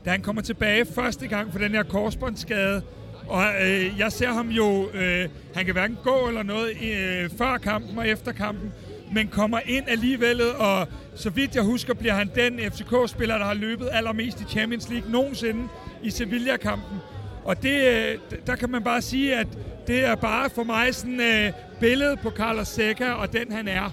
da 0.04 0.10
han 0.10 0.22
kommer 0.22 0.42
tilbage 0.42 0.86
første 0.94 1.26
gang 1.26 1.52
for 1.52 1.58
den 1.58 1.70
her 1.70 1.82
korsbåndsskade, 1.82 2.82
og 3.26 3.44
øh, 3.62 3.98
jeg 3.98 4.12
ser 4.12 4.32
ham 4.32 4.48
jo, 4.48 4.88
øh, 4.94 5.28
han 5.54 5.64
kan 5.64 5.72
hverken 5.72 5.98
gå 6.04 6.28
eller 6.28 6.42
noget 6.42 6.70
øh, 6.82 7.30
før 7.38 7.58
kampen 7.58 7.98
og 7.98 8.08
efter 8.08 8.32
kampen, 8.32 8.72
men 9.12 9.28
kommer 9.28 9.60
ind 9.66 9.88
alligevel, 9.88 10.40
og 10.58 10.88
så 11.14 11.30
vidt 11.30 11.54
jeg 11.54 11.62
husker, 11.62 11.94
bliver 11.94 12.14
han 12.14 12.30
den 12.34 12.60
FCK-spiller, 12.72 13.38
der 13.38 13.44
har 13.44 13.54
løbet 13.54 13.88
allermest 13.92 14.40
i 14.40 14.44
Champions 14.44 14.88
League 14.88 15.10
nogensinde 15.10 15.68
i 16.02 16.10
Sevilla-kampen. 16.10 16.98
Og 17.44 17.62
det, 17.62 17.88
øh, 17.88 18.18
der 18.46 18.56
kan 18.56 18.70
man 18.70 18.82
bare 18.82 19.02
sige, 19.02 19.36
at 19.36 19.46
det 19.86 20.04
er 20.04 20.14
bare 20.14 20.50
for 20.50 20.64
mig 20.64 20.94
sådan 20.94 21.20
øh, 21.20 21.52
billede 21.80 22.16
på 22.16 22.30
Carlos 22.30 22.68
Seca 22.68 23.12
og 23.12 23.32
den 23.32 23.52
han 23.52 23.68
er. 23.68 23.90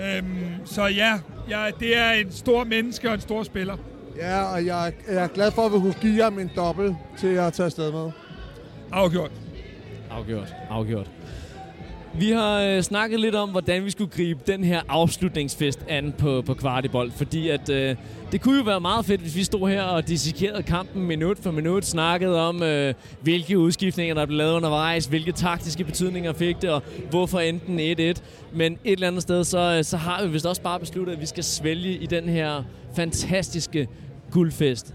Øhm, 0.00 0.66
så 0.66 0.86
ja, 0.86 1.18
ja, 1.48 1.70
det 1.80 1.96
er 1.96 2.10
en 2.10 2.32
stor 2.32 2.64
menneske 2.64 3.08
og 3.08 3.14
en 3.14 3.20
stor 3.20 3.42
spiller. 3.42 3.76
Ja, 4.16 4.42
og 4.42 4.66
jeg, 4.66 4.92
jeg 5.08 5.24
er 5.24 5.28
glad 5.28 5.50
for, 5.50 5.66
at 5.66 5.72
vi 5.72 5.78
kunne 5.78 5.94
give 6.00 6.22
ham 6.22 6.38
en 6.38 6.50
dobbelt 6.56 6.96
til 7.18 7.26
at 7.26 7.52
tage 7.52 7.64
afsted 7.64 7.92
med. 7.92 8.10
Afgjort. 8.92 9.30
Afgjort. 10.10 10.54
Afgjort. 10.70 11.10
Vi 12.14 12.30
har 12.30 12.60
øh, 12.60 12.82
snakket 12.82 13.20
lidt 13.20 13.34
om, 13.34 13.50
hvordan 13.50 13.84
vi 13.84 13.90
skulle 13.90 14.10
gribe 14.10 14.40
den 14.46 14.64
her 14.64 14.80
afslutningsfest 14.88 15.84
an 15.88 16.14
på, 16.18 16.42
på 16.46 16.54
Kvartibold, 16.54 17.10
fordi 17.10 17.48
at 17.48 17.70
øh, 17.70 17.96
det 18.32 18.40
kunne 18.40 18.58
jo 18.58 18.64
være 18.64 18.80
meget 18.80 19.04
fedt, 19.04 19.20
hvis 19.20 19.36
vi 19.36 19.44
stod 19.44 19.68
her 19.68 19.82
og 19.82 20.08
dissekerede 20.08 20.62
kampen 20.62 21.06
minut 21.06 21.38
for 21.38 21.50
minut, 21.50 21.84
snakkede 21.84 22.48
om, 22.48 22.62
øh, 22.62 22.94
hvilke 23.20 23.58
udskiftninger, 23.58 24.14
der 24.14 24.26
blev 24.26 24.38
lavet 24.38 24.52
undervejs, 24.52 25.06
hvilke 25.06 25.32
taktiske 25.32 25.84
betydninger 25.84 26.32
fik 26.32 26.62
det, 26.62 26.70
og 26.70 26.82
hvorfor 27.10 27.40
enten 27.40 27.80
1-1. 27.80 28.20
Men 28.52 28.72
et 28.72 28.92
eller 28.92 29.06
andet 29.06 29.22
sted, 29.22 29.44
så, 29.44 29.58
øh, 29.58 29.84
så 29.84 29.96
har 29.96 30.24
vi 30.24 30.32
vist 30.32 30.46
også 30.46 30.62
bare 30.62 30.80
besluttet, 30.80 31.12
at 31.12 31.20
vi 31.20 31.26
skal 31.26 31.44
svælge 31.44 31.92
i 31.92 32.06
den 32.06 32.28
her 32.28 32.62
fantastiske 32.94 33.88
guldfest. 34.30 34.94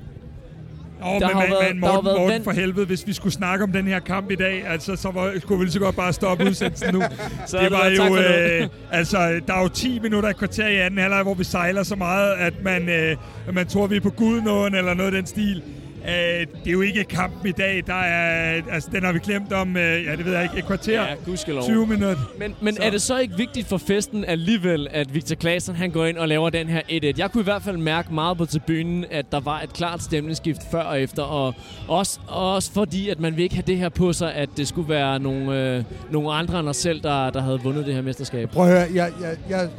Oh, 1.02 1.20
der 1.20 1.28
men, 1.28 1.38
har 1.38 1.48
været, 1.48 1.76
men 1.76 1.80
Morten, 1.80 2.06
der 2.06 2.12
har 2.12 2.20
Morten 2.20 2.44
for 2.44 2.52
helvede, 2.52 2.86
hvis 2.86 3.08
vi 3.08 3.14
skulle 3.14 3.34
snakke 3.34 3.64
om 3.64 3.72
den 3.72 3.88
her 3.88 4.00
kamp 4.00 4.32
i 4.32 4.36
dag, 4.36 4.68
altså, 4.68 4.96
så 4.96 5.12
var, 5.12 5.34
skulle 5.40 5.60
vi 5.60 5.66
lige 5.66 5.74
så 5.74 5.80
godt 5.80 5.96
bare 5.96 6.14
stoppe 6.14 6.46
udsendelsen 6.46 6.94
nu. 6.94 7.02
så 7.48 7.58
det 7.58 7.72
var 7.72 7.86
jo, 7.88 8.16
øh, 8.18 8.68
altså, 8.92 9.42
der 9.48 9.54
er 9.54 9.62
jo 9.62 9.68
10 9.68 10.00
minutter 10.00 10.30
i 10.30 10.34
kvarter 10.34 10.68
i 10.68 10.78
anden 10.78 11.00
halvleg, 11.00 11.24
hvor 11.24 11.34
vi 11.34 11.44
sejler 11.44 11.84
så 11.84 11.96
meget, 11.96 12.34
at 12.34 12.54
man, 12.64 12.90
øh, 12.90 13.18
man 13.54 13.68
tror, 13.68 13.88
vi 13.88 13.96
er 13.96 14.02
på 14.02 14.10
Gudnåen 14.10 14.76
eller 14.76 14.94
noget 14.94 15.12
af 15.12 15.18
den 15.18 15.26
stil. 15.26 15.64
Øh, 16.08 16.48
det 16.64 16.68
er 16.68 16.72
jo 16.72 16.82
ikke 16.82 17.04
kampen 17.04 17.48
i 17.48 17.52
dag. 17.52 17.84
Der 17.88 17.94
er, 17.94 18.62
altså, 18.72 18.90
den 18.94 19.04
har 19.04 19.14
vi 19.14 19.20
glemt 19.20 19.54
om, 19.54 19.78
øh, 19.78 20.06
ja, 20.06 20.16
det 20.16 20.26
ved 20.26 20.34
jeg 20.34 20.44
ikke, 20.44 20.58
et 20.58 20.66
kvarter. 20.66 21.02
Ja, 21.02 21.62
20 21.62 21.88
minutter. 21.88 22.18
Men, 22.40 22.56
men 22.62 22.78
er 22.82 22.90
det 22.90 23.02
så 23.02 23.18
ikke 23.18 23.38
vigtigt 23.38 23.68
for 23.68 23.78
festen 23.78 24.26
alligevel, 24.26 24.88
at 24.92 25.14
Victor 25.14 25.36
Claesson 25.36 25.76
han 25.76 25.92
går 25.92 26.06
ind 26.06 26.18
og 26.18 26.28
laver 26.28 26.50
den 26.50 26.68
her 26.68 26.82
1-1? 26.82 27.14
Jeg 27.18 27.32
kunne 27.32 27.42
i 27.42 27.44
hvert 27.44 27.62
fald 27.62 27.78
mærke 27.78 28.14
meget 28.14 28.38
på 28.38 28.46
tribunen, 28.46 29.06
at 29.12 29.32
der 29.32 29.40
var 29.40 29.62
et 29.62 29.74
klart 29.74 30.04
stemningsskift 30.04 30.62
før 30.72 30.82
og 30.82 31.02
efter, 31.02 31.24
og 31.24 31.54
også, 31.88 32.20
også 32.28 32.74
fordi, 32.74 33.10
at 33.10 33.20
man 33.20 33.36
vil 33.36 33.44
ikke 33.44 33.56
have 33.56 33.66
det 33.68 33.78
her 33.78 33.90
på 33.90 34.14
sig, 34.14 34.34
at 34.34 34.50
det 34.58 34.68
skulle 34.68 34.90
være 34.90 35.20
nogle, 35.20 35.76
øh, 35.78 35.84
nogle 36.12 36.32
andre 36.32 36.60
end 36.60 36.70
os 36.70 36.78
selv, 36.78 37.04
der, 37.04 37.30
der 37.30 37.42
havde 37.42 37.60
vundet 37.64 37.86
det 37.86 37.94
her 37.94 38.02
mesterskab. 38.02 38.50
Prøv 38.50 38.64
at 38.66 38.72
høre, 38.72 38.88
jeg, 38.94 39.12
jeg, 39.22 39.38
jeg 39.50 39.70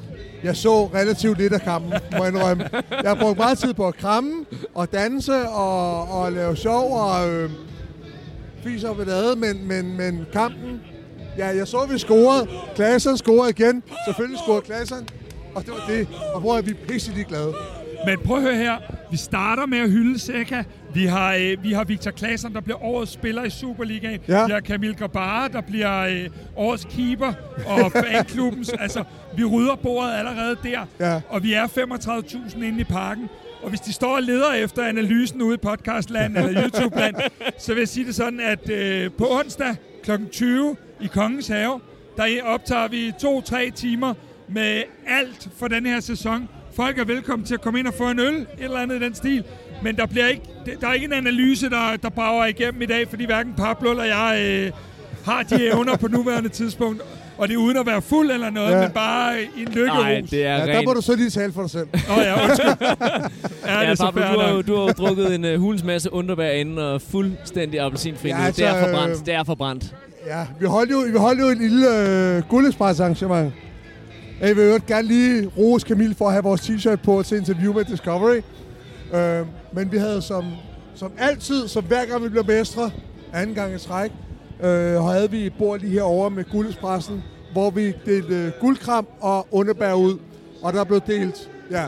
jeg 0.45 0.57
så 0.57 0.85
relativt 0.85 1.39
lidt 1.39 1.53
af 1.53 1.61
kampen, 1.61 1.93
må 2.13 2.25
jeg 2.25 2.29
indrømme. 2.35 2.69
Jeg 2.91 3.11
har 3.11 3.15
brugt 3.15 3.39
meget 3.39 3.59
tid 3.59 3.75
på 3.75 3.89
at 3.89 3.95
kramme 3.95 4.45
og 4.75 4.93
danse 4.93 5.49
og, 5.49 6.09
og 6.09 6.33
lave 6.33 6.57
sjov 6.57 6.93
og 6.93 7.31
øh, 7.31 7.51
fise 8.65 8.91
op 8.91 9.01
ad, 9.01 9.37
men, 9.37 9.69
men, 9.69 9.97
men 9.97 10.27
kampen... 10.33 10.81
Ja, 11.39 11.47
jeg 11.47 11.69
så, 11.69 11.79
at 11.79 11.93
vi 11.93 11.99
scorede. 11.99 12.49
Klasseren 12.75 13.17
scorede 13.17 13.51
igen. 13.51 13.83
Selvfølgelig 14.07 14.39
scorede 14.39 14.63
klasseren. 14.63 15.09
Og 15.55 15.63
det 15.63 15.73
var 15.73 15.85
det. 15.89 16.09
Og 16.35 16.41
hvor 16.41 16.57
er 16.57 16.63
vi 16.63 16.75
pisse 16.75 17.25
glade. 17.29 17.55
Men 18.07 18.19
prøv 18.25 18.37
at 18.37 18.43
høre 18.43 18.57
her. 18.57 18.77
Vi 19.11 19.17
starter 19.17 19.67
med 19.67 19.79
at 19.79 19.91
hylde 19.91 20.19
Seca. 20.19 20.65
Vi 20.95 21.07
har, 21.07 21.35
øh, 21.35 21.63
vi 21.63 21.73
har 21.73 21.85
Victor 21.85 22.11
Claesson, 22.11 22.55
der 22.55 22.61
bliver 22.61 22.85
årets 22.85 23.13
spiller 23.13 23.45
i 23.45 23.51
Superligaen. 23.51 24.21
Ja. 24.29 24.47
Vi 24.47 24.53
har 24.53 24.61
Kamil 24.61 24.95
Gabara, 24.97 25.49
der 25.49 25.61
bliver 25.61 26.01
øh, 26.01 26.29
årets 26.57 26.87
keeper. 26.91 27.33
Og 27.67 27.93
fanklubbens, 28.05 28.69
altså, 28.69 29.05
vi 29.37 29.45
rydder 29.45 29.75
bordet 29.75 30.13
allerede 30.15 30.57
der. 30.63 30.87
Ja. 31.01 31.21
Og 31.29 31.43
vi 31.43 31.53
er 31.53 31.67
35.000 31.67 32.65
inde 32.65 32.81
i 32.81 32.85
parken. 32.85 33.29
Og 33.63 33.69
hvis 33.69 33.81
de 33.81 33.93
står 33.93 34.17
og 34.17 34.23
leder 34.23 34.53
efter 34.53 34.85
analysen 34.85 35.43
ude 35.43 35.55
i 35.55 35.59
podcastland 35.59 36.37
eller 36.37 36.63
YouTube-land, 36.63 37.15
så 37.59 37.73
vil 37.75 37.81
jeg 37.81 37.89
sige 37.89 38.07
det 38.07 38.15
sådan, 38.15 38.41
at 38.41 38.71
øh, 38.71 39.11
på 39.19 39.27
onsdag 39.31 39.77
kl. 40.03 40.11
20 40.33 40.77
i 41.01 41.07
Kongens 41.07 41.49
Have, 41.49 41.81
der 42.17 42.25
optager 42.45 42.89
vi 42.89 43.13
to-tre 43.21 43.71
timer 43.71 44.15
med 44.49 44.83
alt 45.07 45.49
for 45.59 45.69
den 45.69 45.87
her 45.87 46.01
sæson. 46.01 46.49
Folk 46.73 46.99
er 46.99 47.05
velkommen 47.05 47.47
til 47.47 47.55
at 47.55 47.61
komme 47.61 47.79
ind 47.79 47.87
og 47.87 47.95
få 47.95 48.11
en 48.11 48.19
øl, 48.19 48.35
et 48.35 48.47
eller 48.59 48.79
andet 48.79 48.97
i 48.97 49.05
den 49.05 49.15
stil. 49.15 49.45
Men 49.83 49.97
der, 49.97 50.07
bliver 50.07 50.27
ikke, 50.27 50.43
der 50.81 50.89
er 50.89 50.93
ikke 50.93 51.07
en 51.07 51.13
analyse, 51.13 51.71
der, 51.71 51.97
der 52.03 52.09
brager 52.09 52.47
igennem 52.47 52.83
i 52.83 52.87
dag, 52.87 53.09
fordi 53.09 53.25
hverken 53.25 53.53
Pablo 53.55 53.91
eller 53.91 54.05
jeg 54.05 54.43
øh, 54.47 54.73
har 55.25 55.43
de 55.43 55.67
evner 55.67 55.97
på 55.97 56.09
nuværende 56.09 56.49
tidspunkt. 56.49 57.03
Og 57.39 57.49
det 57.49 57.55
er 57.55 57.59
uden 57.59 57.77
at 57.77 57.87
være 57.87 58.03
fuld 58.03 58.31
eller 58.31 58.51
noget, 58.51 58.73
ja. 58.73 58.81
men 58.81 58.91
bare 58.91 59.43
en 59.43 59.69
lykkerus. 59.73 59.99
Nej, 59.99 60.23
det 60.31 60.47
er 60.47 60.57
ja, 60.57 60.63
rent. 60.63 60.73
der 60.73 60.83
må 60.83 60.93
du 60.93 61.01
så 61.01 61.17
lige 61.17 61.31
tale 61.31 61.53
for 61.53 61.61
dig 61.61 61.71
selv. 61.71 61.87
Åh 62.11 62.19
oh, 62.19 62.25
ja, 62.25 62.45
undskyld. 62.45 62.69
ja, 63.67 63.81
ja, 63.83 63.91
det 63.91 64.01
er 64.01 64.11
Pablo, 64.11 64.23
du 64.23 64.41
har, 64.41 64.63
du 64.63 64.77
har 64.77 64.93
drukket 64.93 65.35
en 65.35 65.45
uh, 65.45 65.61
hulens 65.61 65.85
masse 65.85 66.13
underbær 66.13 66.51
inden 66.51 66.79
og 66.79 67.03
fuldstændig 67.03 67.81
appelsinfri 67.81 68.29
ja, 68.29 68.45
altså, 68.45 68.63
det 68.63 68.71
er 68.71 68.85
forbrændt. 68.85 69.21
Øh, 69.21 69.27
det 69.27 69.35
er 69.35 69.45
forbrændt. 69.45 69.95
Ja, 70.27 70.47
vi 70.61 70.67
holdt 70.67 70.91
jo, 70.91 70.99
vi 71.13 71.19
holdt 71.19 71.41
jo 71.41 71.47
et 71.47 71.59
lille 71.59 71.87
øh, 71.99 72.43
guldespress 72.49 73.01
arrangement 73.01 73.53
jeg 74.43 74.57
vil 74.57 74.65
jo 74.65 74.81
gerne 74.87 75.09
lige 75.09 75.47
rose 75.59 75.87
Camille 75.89 76.15
for 76.15 76.27
at 76.27 76.33
have 76.33 76.43
vores 76.43 76.61
t-shirt 76.61 76.97
på 76.97 77.23
til 77.23 77.39
interview 77.39 77.73
med 77.73 77.85
Discovery. 77.85 78.41
Øh, 79.15 79.47
men 79.73 79.93
vi 79.93 79.97
havde 79.97 80.23
som, 80.23 80.45
som 80.95 81.13
altid, 81.19 81.69
som 81.69 81.85
hver 81.85 82.05
gang 82.05 82.25
vi 82.25 82.29
blev 82.29 82.47
mestre, 82.47 82.91
anden 83.33 83.55
gang 83.55 83.75
i 83.75 83.79
træk, 83.79 84.11
øh, 84.63 85.03
havde 85.05 85.31
vi 85.31 85.47
et 85.47 85.53
bord 85.59 85.81
lige 85.81 85.93
herovre 85.93 86.31
med 86.31 86.45
guldspressen, 86.45 87.23
hvor 87.53 87.71
vi 87.71 87.93
delte 88.07 88.35
øh, 88.35 88.53
guldkram 88.61 89.07
og 89.21 89.47
underbær 89.51 89.93
ud. 89.93 90.19
Og 90.63 90.73
der 90.73 90.85
blev 90.85 91.01
delt, 91.07 91.51
ja, 91.71 91.87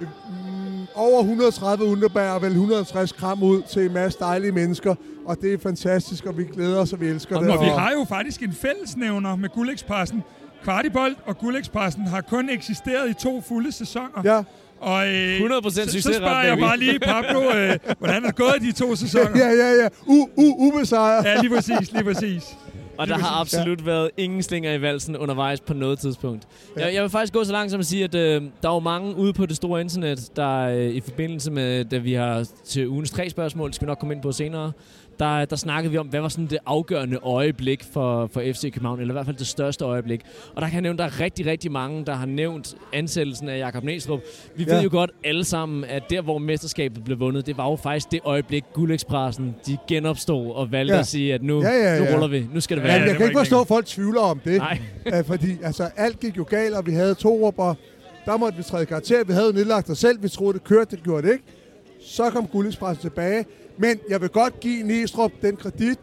mm, 0.00 0.86
over 0.94 1.20
130 1.20 1.84
underbær 1.84 2.30
og 2.30 2.42
vel 2.42 2.50
150 2.50 3.12
kram 3.12 3.42
ud 3.42 3.62
til 3.62 3.86
en 3.86 3.92
masse 3.92 4.18
dejlige 4.18 4.52
mennesker. 4.52 4.94
Og 5.26 5.36
det 5.40 5.52
er 5.52 5.58
fantastisk, 5.58 6.26
og 6.26 6.38
vi 6.38 6.44
glæder 6.44 6.80
os, 6.80 6.92
og 6.92 7.00
vi 7.00 7.08
elsker 7.08 7.36
og 7.36 7.44
det. 7.44 7.52
Og 7.52 7.64
vi 7.64 7.68
har 7.68 7.90
jo 7.90 8.04
faktisk 8.08 8.42
en 8.42 8.52
fællesnævner 8.52 9.36
med 9.36 9.48
Guldekspressen. 9.48 10.22
Kvartibold 10.62 11.16
og 11.26 11.38
Guldekspressen 11.38 12.06
har 12.06 12.20
kun 12.20 12.50
eksisteret 12.50 13.10
i 13.10 13.14
to 13.14 13.40
fulde 13.48 13.72
sæsoner. 13.72 14.22
Ja. 14.24 14.42
Og, 14.80 15.08
øh, 15.08 15.40
100% 15.40 15.70
så, 15.70 15.84
så 15.84 15.92
succesret, 15.92 16.14
spørger 16.16 16.42
jeg 16.42 16.58
bare 16.58 16.78
lige 16.78 16.98
Pablo, 16.98 17.42
øh, 17.42 17.78
hvordan 17.98 18.22
er 18.24 18.26
det 18.26 18.36
gået 18.36 18.56
de 18.60 18.72
to 18.72 18.96
sæsoner? 18.96 19.30
Ja, 19.36 19.48
ja, 19.48 19.70
ja. 19.82 19.88
U, 20.06 20.28
u, 20.36 20.54
ubesejret. 20.58 21.24
Ja, 21.24 21.40
lige 21.40 21.54
præcis, 21.54 21.92
lige 21.92 22.04
præcis. 22.04 22.42
Og 22.98 23.08
der 23.08 23.18
har 23.18 23.40
absolut 23.40 23.86
været 23.86 24.10
ingen 24.16 24.42
slinger 24.42 24.72
i 24.72 24.82
valsen 24.82 25.16
undervejs 25.16 25.60
på 25.60 25.74
noget 25.74 25.98
tidspunkt. 25.98 26.44
Jeg, 26.76 26.94
jeg 26.94 27.02
vil 27.02 27.10
faktisk 27.10 27.32
gå 27.32 27.44
så 27.44 27.52
langt 27.52 27.70
som 27.70 27.80
at 27.80 27.86
sige, 27.86 28.04
at 28.04 28.14
øh, 28.14 28.42
der 28.62 28.68
er 28.68 28.74
jo 28.74 28.80
mange 28.80 29.16
ude 29.16 29.32
på 29.32 29.46
det 29.46 29.56
store 29.56 29.80
internet, 29.80 30.36
der 30.36 30.58
øh, 30.58 30.84
i 30.88 31.00
forbindelse 31.00 31.50
med, 31.50 31.84
da 31.84 31.98
vi 31.98 32.12
har 32.12 32.46
til 32.66 32.88
ugens 32.88 33.10
tre 33.10 33.30
spørgsmål, 33.30 33.74
skal 33.74 33.86
vi 33.86 33.90
nok 33.90 33.98
komme 33.98 34.14
ind 34.14 34.22
på 34.22 34.32
senere, 34.32 34.72
der, 35.18 35.44
der 35.44 35.56
snakkede 35.56 35.92
vi 35.92 35.98
om, 35.98 36.06
hvad 36.06 36.20
var 36.20 36.28
sådan 36.28 36.46
det 36.46 36.58
afgørende 36.66 37.16
øjeblik 37.22 37.84
for, 37.92 38.26
for 38.26 38.40
FC 38.40 38.62
København, 38.72 39.00
eller 39.00 39.12
i 39.12 39.16
hvert 39.16 39.26
fald 39.26 39.36
det 39.36 39.46
største 39.46 39.84
øjeblik. 39.84 40.20
Og 40.54 40.62
der 40.62 40.68
kan 40.68 40.74
jeg 40.74 40.82
nævne, 40.82 40.98
der 40.98 41.04
er 41.04 41.20
rigtig, 41.20 41.46
rigtig 41.46 41.72
mange, 41.72 42.04
der 42.06 42.12
har 42.14 42.26
nævnt 42.26 42.74
ansættelsen 42.92 43.48
af 43.48 43.58
Jakob 43.58 43.84
Næstrup. 43.84 44.20
Vi 44.56 44.64
ja. 44.64 44.74
Ved 44.74 44.82
jo 44.82 44.88
godt 44.92 45.10
alle 45.24 45.44
sammen, 45.44 45.84
at 45.84 46.02
der, 46.10 46.20
hvor 46.22 46.38
mesterskabet 46.38 47.04
blev 47.04 47.20
vundet, 47.20 47.46
det 47.46 47.56
var 47.56 47.70
jo 47.70 47.76
faktisk 47.76 48.10
det 48.12 48.20
øjeblik, 48.24 48.64
Guldekspressen, 48.72 49.54
de 49.66 49.76
genopstod 49.88 50.52
og 50.54 50.72
valgte 50.72 50.94
Ja. 50.94 51.00
at 51.00 51.06
sige, 51.06 51.34
at 51.34 51.42
nu, 51.42 51.62
Ja, 51.62 51.68
ja, 51.68 51.98
nu 51.98 52.04
ja. 52.04 52.14
ruller 52.14 52.28
vi. 52.28 52.46
Nu 52.54 52.60
skal 52.60 52.76
det 52.76 52.82
Ja, 52.82 52.88
være. 52.88 53.00
Ja, 53.00 53.06
jeg 53.06 53.16
kan 53.16 53.26
ikke 53.26 53.38
forstå, 53.38 53.60
at 53.60 53.66
folk 53.68 53.86
tvivler 53.86 54.20
om 54.20 54.40
det. 54.44 54.58
Nej. 54.58 54.78
Fordi 55.30 55.56
altså, 55.62 55.90
alt 55.96 56.20
gik 56.20 56.36
jo 56.36 56.46
galt, 56.50 56.74
og 56.74 56.86
vi 56.86 56.92
havde 56.92 57.14
to 57.14 57.42
og 57.42 57.76
der 58.24 58.36
måtte 58.36 58.56
vi 58.56 58.62
træde 58.62 58.86
karakter. 58.86 59.24
Vi 59.24 59.32
havde 59.32 59.46
jo 59.46 59.52
nedlagt 59.52 59.90
os 59.90 59.98
selv. 59.98 60.22
Vi 60.22 60.28
troede, 60.28 60.52
det 60.58 60.64
kørte, 60.64 60.96
det 60.96 61.04
gjorde 61.04 61.26
det 61.26 61.32
ikke. 61.32 61.44
Så 62.00 62.30
kom 62.30 62.46
Gullingspressen 62.46 63.02
tilbage. 63.02 63.44
Men 63.78 63.98
jeg 64.10 64.20
vil 64.20 64.28
godt 64.28 64.60
give 64.60 64.82
Næstrup 64.82 65.32
den 65.42 65.56
kredit, 65.56 65.98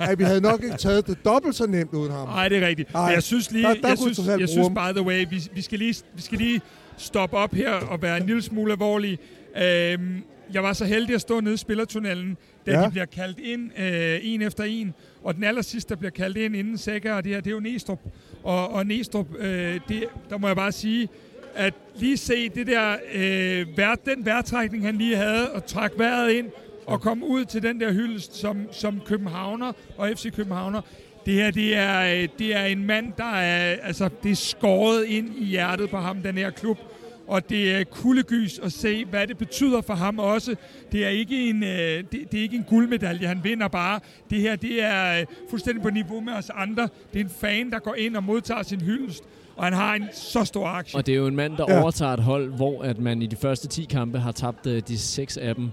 at 0.00 0.18
vi 0.18 0.24
havde 0.24 0.40
nok 0.40 0.64
ikke 0.64 0.76
taget 0.76 1.06
det 1.06 1.18
dobbelt 1.24 1.54
så 1.54 1.66
nemt 1.66 1.92
uden 1.94 2.12
ham. 2.12 2.28
Nej, 2.28 2.48
det 2.48 2.62
er 2.62 2.66
rigtigt. 2.66 2.88
Ej, 2.94 3.04
Men 3.06 3.14
jeg 3.14 3.22
synes 3.22 3.50
lige, 3.50 3.64
der- 3.64 3.74
der 3.74 3.88
jeg 3.88 3.98
synes, 3.98 4.20
jeg 4.38 4.48
synes 4.48 4.68
by 4.68 4.92
the 4.96 5.02
way, 5.02 5.26
vi, 5.30 5.48
vi, 5.54 5.60
skal 5.62 5.78
lige, 5.78 5.94
vi 6.14 6.22
skal 6.22 6.38
lige 6.38 6.60
stoppe 6.96 7.36
op 7.36 7.52
her 7.54 7.70
og 7.72 8.02
være 8.02 8.16
en 8.20 8.26
lille 8.26 8.42
smule 8.42 8.72
alvorlige. 8.72 9.18
Øhm, 9.62 10.22
jeg 10.52 10.62
var 10.62 10.72
så 10.72 10.84
heldig 10.84 11.14
at 11.14 11.20
stå 11.20 11.40
nede 11.40 11.54
i 11.54 11.56
spillertunnelen, 11.56 12.36
da 12.66 12.70
Ja. 12.80 12.84
de 12.86 12.90
bliver 12.90 13.04
kaldt 13.06 13.38
ind 13.38 13.70
øh, 13.78 14.18
en 14.22 14.42
efter 14.42 14.64
en. 14.64 14.94
Og 15.24 15.34
den 15.34 15.44
aller 15.44 15.62
sidste, 15.62 15.88
der 15.94 15.96
bliver 15.96 16.10
kaldt 16.10 16.36
ind 16.36 16.56
inden 16.56 16.78
Sækker, 16.78 17.14
og 17.14 17.24
det 17.24 17.32
her, 17.32 17.40
det 17.40 17.50
er 17.50 17.54
jo 17.54 17.60
Næstrup. 17.60 18.00
Og, 18.42 18.70
og 18.72 18.86
Næstrup, 18.86 19.26
øh, 19.38 19.80
det, 19.88 20.04
der 20.30 20.38
må 20.38 20.46
jeg 20.46 20.56
bare 20.56 20.72
sige, 20.72 21.08
at 21.54 21.74
lige 21.96 22.16
se 22.16 22.48
det 22.48 22.66
der, 22.66 22.96
øh, 23.14 23.66
vær, 23.76 23.94
den 23.94 24.24
vejrtrækning, 24.26 24.84
han 24.84 24.96
lige 24.96 25.16
havde, 25.16 25.50
og 25.52 25.66
trak 25.66 25.92
vejret 25.96 26.30
ind, 26.32 26.46
og 26.88 27.00
kom 27.00 27.22
ud 27.22 27.44
til 27.44 27.62
den 27.62 27.80
der 27.80 27.92
hyldest 27.92 28.36
som, 28.36 28.56
som 28.72 29.00
københavner 29.06 29.72
og 29.96 30.10
FC 30.16 30.34
Københavner. 30.34 30.80
Det 31.26 31.34
her, 31.34 31.50
det 31.50 31.76
er, 31.76 32.26
det 32.38 32.56
er 32.56 32.64
en 32.64 32.84
mand, 32.86 33.12
der 33.16 33.34
er, 33.34 33.76
altså, 33.82 34.08
det 34.22 34.30
er 34.30 34.36
skåret 34.36 35.04
ind 35.04 35.36
i 35.38 35.44
hjertet 35.44 35.90
på 35.90 35.96
ham, 35.96 36.22
den 36.22 36.38
her 36.38 36.50
klub. 36.50 36.78
Og 37.26 37.48
det 37.48 37.72
er 37.72 37.84
kuldegys 37.84 38.58
at 38.58 38.72
se, 38.72 39.04
hvad 39.04 39.26
det 39.26 39.38
betyder 39.38 39.80
for 39.80 39.94
ham 39.94 40.18
også. 40.18 40.56
Det 40.92 41.04
er 41.04 41.08
ikke 41.08 41.48
en, 41.48 41.62
øh, 41.62 41.68
det, 41.68 42.12
det 42.12 42.34
er 42.34 42.42
ikke 42.42 42.56
en 42.56 42.64
guldmedalje, 42.68 43.26
han 43.26 43.40
vinder 43.44 43.68
bare. 43.68 44.00
Det 44.30 44.40
her, 44.40 44.56
det 44.56 44.82
er 44.82 45.20
øh, 45.20 45.26
fuldstændig 45.50 45.82
på 45.82 45.90
niveau 45.90 46.20
med 46.20 46.32
os 46.32 46.50
andre. 46.54 46.88
Det 47.12 47.20
er 47.20 47.24
en 47.24 47.30
fan, 47.30 47.70
der 47.70 47.78
går 47.78 47.94
ind 47.94 48.16
og 48.16 48.24
modtager 48.24 48.62
sin 48.62 48.80
hyldest. 48.80 49.22
Og 49.56 49.64
han 49.64 49.72
har 49.72 49.94
en 49.94 50.04
så 50.12 50.44
stor 50.44 50.66
aktie. 50.66 50.98
Og 50.98 51.06
det 51.06 51.12
er 51.12 51.16
jo 51.16 51.26
en 51.26 51.36
mand, 51.36 51.56
der 51.56 51.64
ja. 51.68 51.82
overtager 51.82 52.12
et 52.12 52.20
hold, 52.22 52.52
hvor 52.52 52.82
at 52.82 52.98
man 52.98 53.22
i 53.22 53.26
de 53.26 53.36
første 53.36 53.68
10 53.68 53.84
kampe 53.84 54.18
har 54.18 54.32
tabt 54.32 54.66
øh, 54.66 54.82
de 54.88 54.98
seks 54.98 55.36
af 55.36 55.54
dem. 55.54 55.70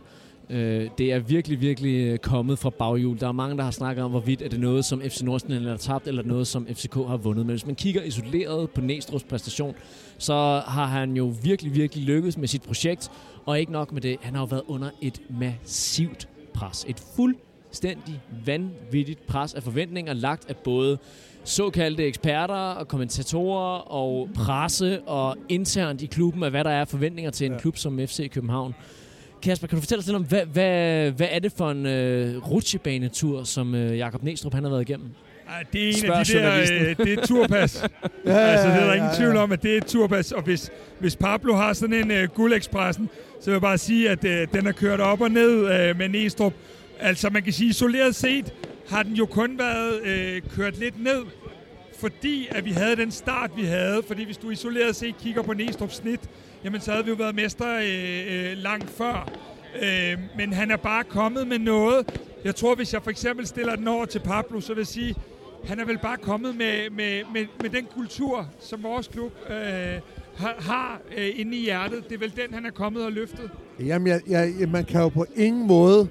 Øh, 0.49 0.89
det 0.97 1.13
er 1.13 1.19
virkelig, 1.19 1.61
virkelig 1.61 2.07
øh, 2.07 2.17
kommet 2.17 2.59
fra 2.59 2.69
baghjul. 2.69 3.19
Der 3.19 3.27
er 3.27 3.31
mange, 3.31 3.57
der 3.57 3.63
har 3.63 3.71
snakket 3.71 4.03
om, 4.03 4.11
hvorvidt 4.11 4.41
er 4.41 4.49
det 4.49 4.59
noget, 4.59 4.85
som 4.85 5.01
FC 5.01 5.21
Nordsjælland 5.21 5.65
har 5.67 5.77
tabt, 5.77 6.07
eller 6.07 6.23
noget, 6.23 6.47
som 6.47 6.67
FCK 6.67 6.93
har 6.93 7.17
vundet. 7.17 7.45
Men 7.45 7.53
hvis 7.53 7.65
man 7.65 7.75
kigger 7.75 8.03
isoleret 8.03 8.69
på 8.69 8.81
Næstrup's 8.81 9.27
præstation, 9.29 9.75
så 10.17 10.33
har 10.67 10.85
han 10.85 11.15
jo 11.17 11.33
virkelig, 11.43 11.75
virkelig 11.75 12.05
lykkedes 12.05 12.37
med 12.37 12.47
sit 12.47 12.61
projekt. 12.61 13.11
Og 13.45 13.59
ikke 13.59 13.71
nok 13.71 13.91
med 13.91 14.01
det, 14.01 14.17
han 14.21 14.33
har 14.33 14.41
jo 14.41 14.45
været 14.45 14.63
under 14.67 14.89
et 15.01 15.21
massivt 15.39 16.27
pres. 16.53 16.85
Et 16.89 17.03
fuldstændig 17.15 18.21
vanvittigt 18.45 19.27
pres 19.27 19.53
af 19.53 19.63
forventninger, 19.63 20.13
lagt 20.13 20.49
af 20.49 20.55
både 20.57 20.97
såkaldte 21.43 22.03
eksperter 22.03 22.53
og 22.53 22.87
kommentatorer 22.87 23.77
og 23.91 24.29
presse 24.35 25.01
og 25.01 25.37
internt 25.49 26.01
i 26.01 26.05
klubben 26.05 26.43
af, 26.43 26.49
hvad 26.51 26.63
der 26.63 26.69
er 26.69 26.85
forventninger 26.85 27.31
til 27.31 27.45
en 27.45 27.51
Ja. 27.51 27.55
ja. 27.55 27.61
klub 27.61 27.77
som 27.77 27.99
FC 27.99 28.31
København. 28.31 28.75
Kasper, 29.45 29.67
kan 29.67 29.75
du 29.75 29.81
fortælle 29.81 29.99
os 29.99 30.05
lidt 30.05 30.15
om, 30.15 30.23
hvad, 30.23 30.45
hvad, 30.45 31.11
hvad 31.11 31.27
er 31.31 31.39
det 31.39 31.51
for 31.57 31.71
en 31.71 31.85
øh, 31.85 32.51
rutsjebanetur, 32.51 33.43
som 33.43 33.75
øh, 33.75 33.97
Jakob 33.97 34.23
Næstrup 34.23 34.53
han 34.53 34.63
har 34.63 34.69
været 34.69 34.89
igennem? 34.89 35.09
Ej, 35.47 35.63
det 35.73 35.83
er 35.83 35.87
en 35.87 35.93
Spørg 35.93 36.15
af 36.15 36.25
de 36.25 36.33
der, 36.33 36.61
øh, 36.61 36.97
det 36.97 37.13
er 37.13 37.21
et 37.21 37.27
turpas. 37.27 37.83
Ja, 38.25 38.31
altså, 38.31 38.67
det 38.67 38.75
er 38.75 38.79
der 38.79 38.87
ja, 38.87 38.93
ingen 38.93 39.11
ja, 39.11 39.17
tvivl 39.17 39.35
ja. 39.35 39.43
om, 39.43 39.51
at 39.51 39.63
det 39.63 39.73
er 39.73 39.77
et 39.77 39.85
turpas. 39.85 40.31
Og 40.31 40.41
hvis, 40.41 40.71
hvis 40.99 41.15
Pablo 41.15 41.55
har 41.55 41.73
sådan 41.73 42.11
en 42.11 42.23
uh, 42.23 42.35
guldekspressen, 42.35 43.09
så 43.41 43.45
vil 43.45 43.51
jeg 43.51 43.61
bare 43.61 43.77
sige, 43.77 44.09
at 44.09 44.23
uh, 44.23 44.59
den 44.59 44.67
er 44.67 44.71
kørt 44.71 44.99
op 44.99 45.21
og 45.21 45.31
ned 45.31 45.55
uh, 45.55 45.97
med 45.97 46.09
Næstrup. 46.09 46.53
Altså, 46.99 47.29
man 47.29 47.43
kan 47.43 47.53
sige, 47.53 47.69
isoleret 47.69 48.15
set 48.15 48.53
har 48.89 49.03
den 49.03 49.13
jo 49.13 49.25
kun 49.25 49.59
været 49.59 49.99
uh, 50.01 50.49
kørt 50.51 50.79
lidt 50.79 51.03
ned, 51.03 51.21
fordi 51.99 52.47
at 52.51 52.65
vi 52.65 52.71
havde 52.71 52.95
den 52.95 53.11
start, 53.11 53.51
vi 53.57 53.63
havde. 53.63 54.01
Fordi 54.07 54.25
hvis 54.25 54.37
du 54.37 54.49
isoleret 54.49 54.95
set 54.95 55.15
kigger 55.17 55.41
på 55.41 55.53
Næstrups 55.53 55.95
snit, 55.95 56.21
jamen 56.65 56.81
så 56.81 56.91
havde 56.91 57.05
vi 57.05 57.09
jo 57.09 57.15
været 57.15 57.35
mester 57.35 57.77
øh, 57.77 58.51
øh, 58.51 58.57
langt 58.57 58.89
før. 58.89 59.29
Øh, 59.81 60.19
men 60.37 60.53
han 60.53 60.71
er 60.71 60.77
bare 60.77 61.03
kommet 61.03 61.47
med 61.47 61.59
noget. 61.59 62.19
Jeg 62.43 62.55
tror, 62.55 62.75
hvis 62.75 62.93
jeg 62.93 63.03
for 63.03 63.09
eksempel 63.09 63.47
stiller 63.47 63.75
den 63.75 63.87
over 63.87 64.05
til 64.05 64.19
Pablo, 64.19 64.59
så 64.61 64.73
vil 64.73 64.79
jeg 64.79 64.87
sige, 64.87 65.15
han 65.65 65.79
er 65.79 65.85
vel 65.85 65.97
bare 65.97 66.17
kommet 66.17 66.55
med, 66.55 66.89
med, 66.89 67.23
med, 67.33 67.45
med 67.61 67.69
den 67.69 67.87
kultur, 67.95 68.49
som 68.59 68.83
vores 68.83 69.07
klub 69.07 69.31
øh, 69.49 69.55
har, 70.35 70.55
har 70.59 71.01
øh, 71.17 71.29
inde 71.35 71.57
i 71.57 71.61
hjertet. 71.61 72.03
Det 72.09 72.15
er 72.15 72.19
vel 72.19 72.33
den, 72.35 72.53
han 72.53 72.65
er 72.65 72.71
kommet 72.71 73.05
og 73.05 73.11
løftet. 73.11 73.49
Jamen, 73.79 74.07
jeg, 74.07 74.21
jeg, 74.27 74.69
man 74.69 74.85
kan 74.85 75.01
jo 75.01 75.09
på 75.09 75.25
ingen 75.35 75.67
måde 75.67 76.07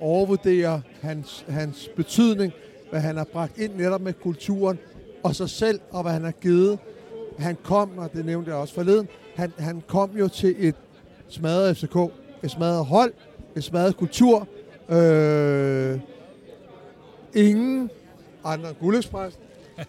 overvurdere 0.00 0.82
hans, 1.02 1.44
hans 1.48 1.90
betydning, 1.96 2.52
hvad 2.90 3.00
han 3.00 3.16
har 3.16 3.24
bragt 3.24 3.58
ind 3.58 3.74
netop 3.74 4.00
med 4.00 4.12
kulturen, 4.12 4.78
og 5.22 5.34
sig 5.36 5.50
selv, 5.50 5.80
og 5.90 6.02
hvad 6.02 6.12
han 6.12 6.24
har 6.24 6.32
givet. 6.32 6.78
Han 7.38 7.56
kom, 7.62 7.98
og 7.98 8.12
det 8.12 8.26
nævnte 8.26 8.50
jeg 8.50 8.58
også 8.58 8.74
forleden, 8.74 9.08
han, 9.36 9.52
han 9.58 9.82
kom 9.86 10.10
jo 10.18 10.28
til 10.28 10.54
et 10.58 10.74
smadret 11.28 11.76
FCK, 11.76 11.96
et 12.42 12.50
smadret 12.50 12.84
hold, 12.84 13.12
et 13.56 13.64
smadret 13.64 13.96
kultur. 13.96 14.48
Øh, 14.88 16.00
ingen 17.34 17.90
andre 18.44 18.68
end 18.68 19.32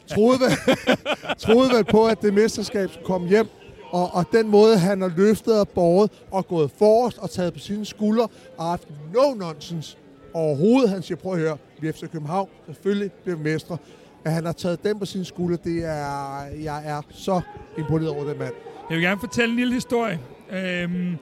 troede, 0.08 0.40
vel, 0.40 0.78
troede 1.46 1.70
vel 1.76 1.84
på, 1.84 2.06
at 2.06 2.22
det 2.22 2.34
mesterskab 2.34 2.90
skulle 2.90 3.06
komme 3.06 3.28
hjem. 3.28 3.48
Og, 3.92 4.10
og 4.14 4.26
den 4.32 4.48
måde, 4.48 4.78
han 4.78 5.02
har 5.02 5.12
løftet 5.18 5.60
og 5.60 5.70
båret 5.70 6.12
og 6.32 6.48
gået 6.48 6.72
forrest 6.72 7.18
og 7.18 7.30
taget 7.30 7.54
på 7.54 7.60
sine 7.60 7.86
skuldre 7.86 8.28
og 8.58 8.66
haft 8.66 8.88
no 9.14 9.34
nonsense 9.34 9.98
overhovedet. 10.34 10.90
Han 10.90 11.02
siger, 11.02 11.18
prøv 11.18 11.34
at 11.34 11.40
høre, 11.40 11.58
vi 11.80 11.88
er 11.88 11.92
FC 11.92 12.00
København, 12.12 12.50
selvfølgelig 12.66 13.12
bliver 13.12 13.38
mestre. 13.38 13.78
At 14.26 14.32
han 14.32 14.46
har 14.46 14.52
taget 14.54 14.84
dem 14.84 15.00
på 15.00 15.06
sine 15.06 15.26
skuldre, 15.26 15.58
det 15.64 15.84
er, 15.84 16.46
jeg 16.64 16.82
er 16.86 17.02
så 17.12 17.42
imponeret 17.78 18.10
over 18.10 18.24
den 18.24 18.40
mand. 18.40 18.54
Jeg 18.90 18.96
vil 18.98 19.02
gerne 19.06 19.20
fortælle 19.20 19.50
en 19.50 19.56
lille 19.56 19.74
historie. 19.74 20.20
Øhm, 20.52 21.18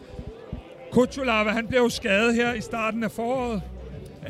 Kutsulava, 0.92 1.50
han 1.50 1.68
blev 1.68 1.80
jo 1.80 1.90
skadet 1.90 2.36
her 2.36 2.54
i 2.54 2.62
starten 2.62 3.04
af 3.04 3.12
foråret. 3.12 3.62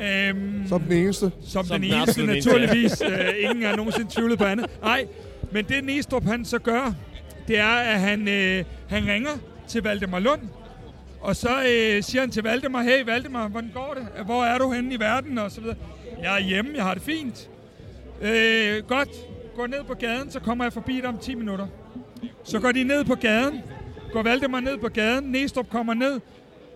Øhm, 0.02 0.62
Som 0.68 0.80
den 0.82 0.92
eneste. 0.92 1.32
Som, 1.46 1.66
Som 1.66 1.80
den 1.80 1.90
den 1.90 1.98
eneste, 2.00 2.26
naturligvis. 2.26 3.02
øh, 3.02 3.34
ingen 3.50 3.62
har 3.64 3.76
nogensinde 3.76 4.10
tvivlet 4.10 4.38
på 4.38 4.44
andet. 4.44 4.66
Nej, 4.82 5.06
men 5.52 5.64
det 5.64 5.84
Næstrup 5.84 6.24
han 6.24 6.44
så 6.44 6.58
gør, 6.58 6.92
det 7.48 7.58
er, 7.58 7.66
at 7.76 8.00
han, 8.00 8.28
øh, 8.28 8.64
han 8.88 9.06
ringer 9.06 9.30
til 9.68 9.82
Valdemar 9.82 10.18
Lund, 10.18 10.40
og 11.20 11.36
så 11.36 11.48
øh, 11.48 12.02
siger 12.02 12.20
han 12.20 12.30
til 12.30 12.42
Valdemar, 12.42 12.82
hey 12.82 13.04
Valdemar, 13.04 13.48
hvordan 13.48 13.70
går 13.74 13.94
det? 13.96 14.24
Hvor 14.24 14.44
er 14.44 14.58
du 14.58 14.72
henne 14.72 14.94
i 14.94 15.00
verden? 15.00 15.38
Og 15.38 15.50
så 15.50 15.60
videre. 15.60 15.76
Jeg 16.22 16.34
er 16.34 16.40
hjemme, 16.40 16.70
jeg 16.74 16.84
har 16.84 16.94
det 16.94 17.02
fint. 17.02 17.48
Øh, 18.22 18.82
godt, 18.88 19.08
gå 19.56 19.66
ned 19.66 19.84
på 19.86 19.94
gaden, 19.94 20.30
så 20.30 20.40
kommer 20.40 20.64
jeg 20.64 20.72
forbi 20.72 20.96
dig 21.00 21.04
om 21.08 21.18
10 21.18 21.34
minutter. 21.34 21.66
Så 22.44 22.60
går 22.60 22.72
de 22.72 22.84
ned 22.84 23.04
på 23.04 23.14
gaden, 23.14 23.60
går 24.12 24.22
Valdemar 24.22 24.60
ned 24.60 24.78
på 24.78 24.88
gaden, 24.88 25.24
Næstrup 25.24 25.70
kommer 25.70 25.94
ned, 25.94 26.20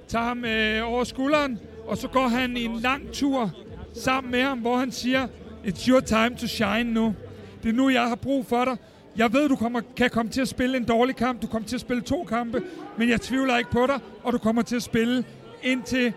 tager 0.08 0.24
ham 0.24 0.44
øh, 0.44 0.92
over 0.92 1.04
skulderen, 1.04 1.58
og 1.86 1.98
så 1.98 2.08
går 2.08 2.28
han 2.28 2.56
en 2.56 2.76
lang 2.80 3.12
tur 3.12 3.50
sammen 3.94 4.30
med 4.30 4.42
ham, 4.42 4.58
hvor 4.58 4.76
han 4.76 4.92
siger, 4.92 5.26
it's 5.64 5.90
your 5.90 6.00
time 6.00 6.36
to 6.40 6.46
shine 6.46 6.92
nu. 6.92 7.14
Det 7.62 7.68
er 7.68 7.72
nu, 7.72 7.88
jeg 7.88 8.08
har 8.08 8.14
brug 8.14 8.46
for 8.46 8.64
dig. 8.64 8.76
Jeg 9.16 9.32
ved, 9.32 9.48
du 9.48 9.56
kommer, 9.56 9.80
kan 9.96 10.10
komme 10.10 10.32
til 10.32 10.40
at 10.40 10.48
spille 10.48 10.76
en 10.76 10.84
dårlig 10.84 11.16
kamp, 11.16 11.42
du 11.42 11.46
kommer 11.46 11.68
til 11.68 11.76
at 11.76 11.80
spille 11.80 12.02
to 12.02 12.24
kampe, 12.24 12.62
men 12.98 13.08
jeg 13.08 13.20
tvivler 13.20 13.58
ikke 13.58 13.70
på 13.70 13.86
dig, 13.86 13.98
og 14.22 14.32
du 14.32 14.38
kommer 14.38 14.62
til 14.62 14.76
at 14.76 14.82
spille 14.82 15.24
indtil 15.62 16.12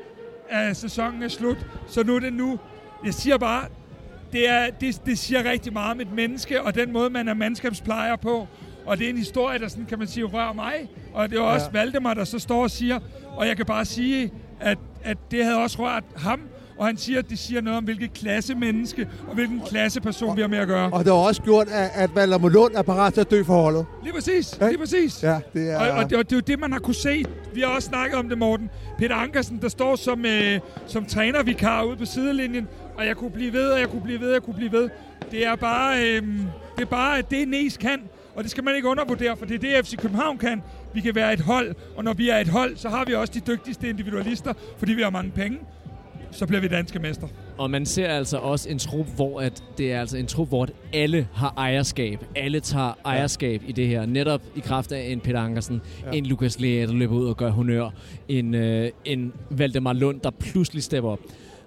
uh, 0.52 0.76
sæsonen 0.76 1.24
er 1.24 1.28
slut. 1.28 1.58
Så 1.88 2.04
nu 2.04 2.16
er 2.16 2.20
det 2.20 2.34
nu. 2.34 2.60
Jeg 3.06 3.14
siger 3.14 3.38
bare, 3.38 3.66
det, 4.32 4.50
er, 4.50 4.70
det, 4.70 5.02
det 5.06 5.20
siger 5.20 5.44
rigtig 5.52 5.74
meget 5.74 5.92
om 5.92 6.02
et 6.02 6.12
menneske, 6.12 6.62
og 6.62 6.76
den 6.76 6.92
måde, 6.92 7.10
man 7.10 7.28
er 7.28 7.34
mandskabsplejer 7.34 8.16
på. 8.16 8.48
Og 8.86 8.98
det 8.98 9.06
er 9.06 9.10
en 9.10 9.18
historie, 9.18 9.60
der 9.60 9.68
sådan, 9.68 9.86
kan 9.86 10.00
man 10.00 10.08
sige, 10.08 10.24
rører 10.24 10.54
mig. 10.54 10.74
Og 11.14 11.30
det 11.30 11.38
er 11.38 11.42
også 11.42 11.66
Ja. 11.74 11.80
Valdemar, 11.80 12.14
der 12.14 12.24
så 12.24 12.40
står 12.40 12.64
og 12.64 12.72
siger, 12.72 13.00
og 13.38 13.48
jeg 13.48 13.58
kan 13.58 13.66
bare 13.66 13.86
sige, 13.86 14.32
at, 14.60 14.78
at 15.04 15.18
det 15.32 15.46
havde 15.46 15.58
også 15.58 15.78
rørt 15.86 16.04
ham. 16.18 16.42
og 16.78 16.86
han 16.86 16.98
siger, 16.98 17.20
at 17.20 17.30
det 17.30 17.40
siger 17.40 17.62
noget 17.62 17.78
om, 17.78 17.84
hvilket 17.84 18.14
klasse 18.14 18.56
menneske 18.56 19.10
og 19.28 19.36
hvilken 19.36 19.62
klasse 19.68 20.02
person 20.02 20.36
vi 20.38 20.42
har 20.42 20.48
med 20.48 20.58
at 20.58 20.68
gøre. 20.68 20.90
Og 20.92 21.00
det 21.06 21.14
har 21.14 21.20
også 21.20 21.42
gjort, 21.42 21.68
at, 21.68 21.90
at 21.94 22.16
Valder 22.16 22.50
Lund 22.50 22.76
er 22.76 22.82
parat 22.82 23.14
til 23.14 23.22
at 23.22 23.32
dø 23.32 23.44
for 23.44 23.54
holdet. 23.62 23.86
Lige 24.04 24.14
præcis, 24.14 24.58
Ja. 24.62 24.68
lige 24.68 24.78
præcis. 24.78 25.24
Ja, 25.24 25.40
det 25.54 25.72
er... 25.72 25.78
Og, 25.80 25.98
og, 25.98 26.10
det, 26.10 26.18
og 26.18 26.24
det 26.30 26.32
er 26.32 26.38
jo 26.38 26.42
det, 26.48 26.60
man 26.60 26.72
har 26.72 26.80
kunne 26.80 26.96
se. 26.96 27.26
Vi 27.54 27.62
har 27.62 27.68
også 27.68 27.88
snakket 27.88 28.20
om 28.20 28.30
det, 28.30 28.38
Morten. 28.38 28.70
Peter 28.98 29.16
Ankersen, 29.16 29.60
der 29.62 29.70
står 29.70 29.96
som, 29.96 30.26
øh, 30.26 30.60
som 30.88 31.06
trænervikar 31.06 31.84
ude 31.84 31.98
på 31.98 32.06
sidelinjen, 32.06 32.68
og 32.98 33.06
jeg 33.06 33.16
kunne 33.16 33.32
blive 33.32 33.54
ved, 33.54 33.70
og 33.70 33.80
jeg 33.80 33.88
kunne 33.90 34.02
blive 34.02 34.20
ved, 34.20 34.28
og 34.28 34.34
jeg 34.34 34.42
kunne 34.42 34.56
blive 34.56 34.72
ved. 34.72 34.90
Det 35.32 35.46
er 35.48 35.56
bare, 35.56 35.98
øh, 36.04 36.22
det 36.76 36.82
er 36.82 36.86
bare 36.86 37.22
det, 37.32 37.48
Næs 37.48 37.78
kan, 37.78 38.02
og 38.36 38.44
det 38.44 38.52
skal 38.52 38.64
man 38.64 38.76
ikke 38.76 38.88
undervurdere, 38.88 39.38
for 39.38 39.46
det 39.46 39.56
er 39.56 39.60
det, 39.60 39.86
FC 39.86 39.98
København 39.98 40.38
kan. 40.38 40.62
Vi 40.94 41.02
kan 41.02 41.16
være 41.16 41.34
et 41.34 41.40
hold, 41.40 41.76
og 41.96 42.04
når 42.04 42.14
vi 42.14 42.30
er 42.30 42.38
et 42.38 42.48
hold, 42.48 42.78
så 42.78 42.90
har 42.90 43.06
vi 43.06 43.14
også 43.14 43.34
de 43.34 43.52
dygtigste 43.52 43.90
individualister, 43.90 44.54
fordi 44.78 44.94
vi 44.94 45.02
har 45.02 45.10
mange 45.10 45.32
penge. 45.32 45.60
Så 46.32 46.48
bliver 46.48 46.62
vi 46.62 46.68
danske 46.68 47.00
mester. 47.00 47.28
Og 47.58 47.70
man 47.70 47.86
ser 47.86 48.08
altså 48.08 48.38
også 48.38 48.70
en 48.70 48.80
trup, 48.80 49.08
hvor 49.16 49.42
at 49.42 49.64
det 49.78 49.92
er 49.94 50.00
altså 50.00 50.18
en 50.18 50.28
trup, 50.28 50.48
hvor 50.48 50.64
at 50.64 50.72
alle 50.94 51.28
har 51.34 51.54
ejerskab. 51.58 52.26
Alle 52.36 52.60
tager 52.60 52.94
ejerskab 53.06 53.62
i 53.68 53.72
det 53.72 53.88
her. 53.88 54.06
Netop 54.06 54.42
i 54.56 54.60
kraft 54.60 54.92
af 54.92 55.12
en 55.12 55.20
Peter 55.20 55.40
Ankersen, 55.40 55.82
ja. 56.06 56.18
en 56.18 56.26
Lukas 56.26 56.60
Lea, 56.60 56.86
der 56.86 56.94
løber 56.94 57.16
ud 57.16 57.28
og 57.28 57.38
gør 57.38 57.50
honør, 57.50 57.90
en, 58.28 58.54
øh, 58.56 58.90
en 59.06 59.34
Valdemar 59.50 59.94
Lund, 59.94 60.22
der 60.22 60.30
pludselig 60.30 60.84
stepper 60.84 61.10
op. 61.10 61.20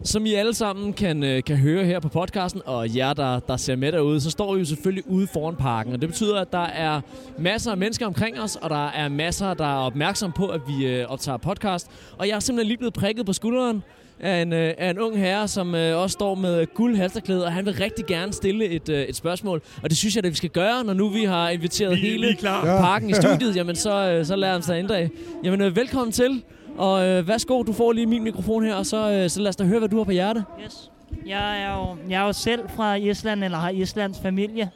Som 0.04 0.26
I 0.26 0.34
alle 0.34 0.54
sammen 0.54 0.92
kan, 0.92 1.22
øh, 1.22 1.42
kan 1.42 1.56
høre 1.56 1.84
her 1.84 2.00
på 2.00 2.08
podcasten, 2.08 2.62
og 2.64 2.96
jer, 2.96 3.12
der, 3.12 3.40
der 3.40 3.56
ser 3.56 3.76
med 3.76 3.92
derude, 3.92 4.20
så 4.20 4.30
står 4.30 4.54
vi 4.54 4.58
jo 4.58 4.64
selvfølgelig 4.64 5.04
ude 5.10 5.26
foran 5.32 5.56
parken. 5.56 5.92
Og 5.92 6.00
det 6.00 6.08
betyder, 6.08 6.40
at 6.40 6.52
der 6.52 6.58
er 6.66 7.00
masser 7.38 7.70
af 7.70 7.76
mennesker 7.76 8.06
omkring 8.06 8.40
os, 8.40 8.56
og 8.56 8.70
der 8.70 8.86
er 8.88 9.08
masser, 9.08 9.54
der 9.54 9.64
er 9.64 9.78
opmærksom 9.78 10.32
på, 10.32 10.46
at 10.46 10.60
vi 10.68 10.86
øh, 10.86 11.06
optager 11.08 11.38
podcast. 11.38 11.90
Og 12.18 12.28
jeg 12.28 12.34
er 12.34 12.40
simpelthen 12.40 12.68
lige 12.68 12.78
blevet 12.78 12.94
prikket 12.94 13.26
på 13.26 13.32
skulderen 13.32 13.82
af 14.20 14.42
en, 14.42 14.52
øh, 14.52 14.74
af 14.78 14.90
en 14.90 14.98
ung 14.98 15.18
herre, 15.18 15.48
som 15.48 15.74
øh, 15.74 15.98
også 16.02 16.12
står 16.12 16.34
med 16.34 16.66
guld 16.74 16.96
halsterklæde, 16.96 17.44
og 17.44 17.52
han 17.52 17.66
vil 17.66 17.74
rigtig 17.74 18.06
gerne 18.06 18.32
stille 18.32 18.64
et, 18.68 18.88
øh, 18.88 19.02
et 19.02 19.16
spørgsmål. 19.16 19.62
Og 19.82 19.90
det 19.90 19.98
synes 19.98 20.16
jeg, 20.16 20.24
at 20.24 20.30
vi 20.30 20.36
skal 20.36 20.50
gøre, 20.50 20.84
når 20.84 20.92
nu 20.92 21.08
vi 21.08 21.24
har 21.24 21.48
inviteret 21.50 21.90
Vi- 21.96 21.96
hele 22.00 22.34
klar. 22.36 22.66
Ja. 22.66 22.80
parken 22.80 23.10
i 23.10 23.14
studiet. 23.14 23.56
Jamen, 23.56 23.76
så, 23.76 24.10
øh, 24.10 24.24
så 24.26 24.36
lader 24.36 24.52
han 24.52 24.62
sig 24.62 24.78
ændre 24.78 24.98
af. 24.98 25.10
Jamen, 25.44 25.60
øh, 25.60 25.76
velkommen 25.76 26.12
til. 26.12 26.42
Og 26.78 27.06
øh, 27.06 27.28
værsgo, 27.28 27.62
du 27.62 27.72
får 27.72 27.92
lige 27.92 28.06
min 28.06 28.24
mikrofon 28.24 28.64
her, 28.64 28.74
og 28.74 28.86
så, 28.86 29.10
øh, 29.12 29.30
så 29.30 29.40
lad 29.40 29.48
os 29.48 29.56
da 29.56 29.64
høre, 29.64 29.78
hvad 29.78 29.88
du 29.88 29.96
har 29.96 30.04
på 30.04 30.10
hjerte. 30.10 30.44
Yes. 30.64 30.90
Jeg 31.26 31.62
er, 31.62 31.76
jo, 31.76 31.96
jeg 32.10 32.22
er 32.22 32.26
jo 32.26 32.32
selv 32.32 32.68
fra 32.76 32.94
Island, 32.94 33.44
eller 33.44 33.58
har 33.58 33.70
Islands 33.70 34.20
familie. 34.22 34.70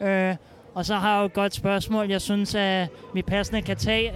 Øh, 0.00 0.36
og 0.74 0.86
så 0.86 0.94
har 0.94 1.14
jeg 1.14 1.20
jo 1.20 1.26
et 1.26 1.32
godt 1.32 1.54
spørgsmål, 1.54 2.10
jeg 2.10 2.20
synes, 2.20 2.54
at 2.54 2.88
vi 3.14 3.22
passende 3.22 3.62
kan 3.62 3.76
tage, 3.76 4.12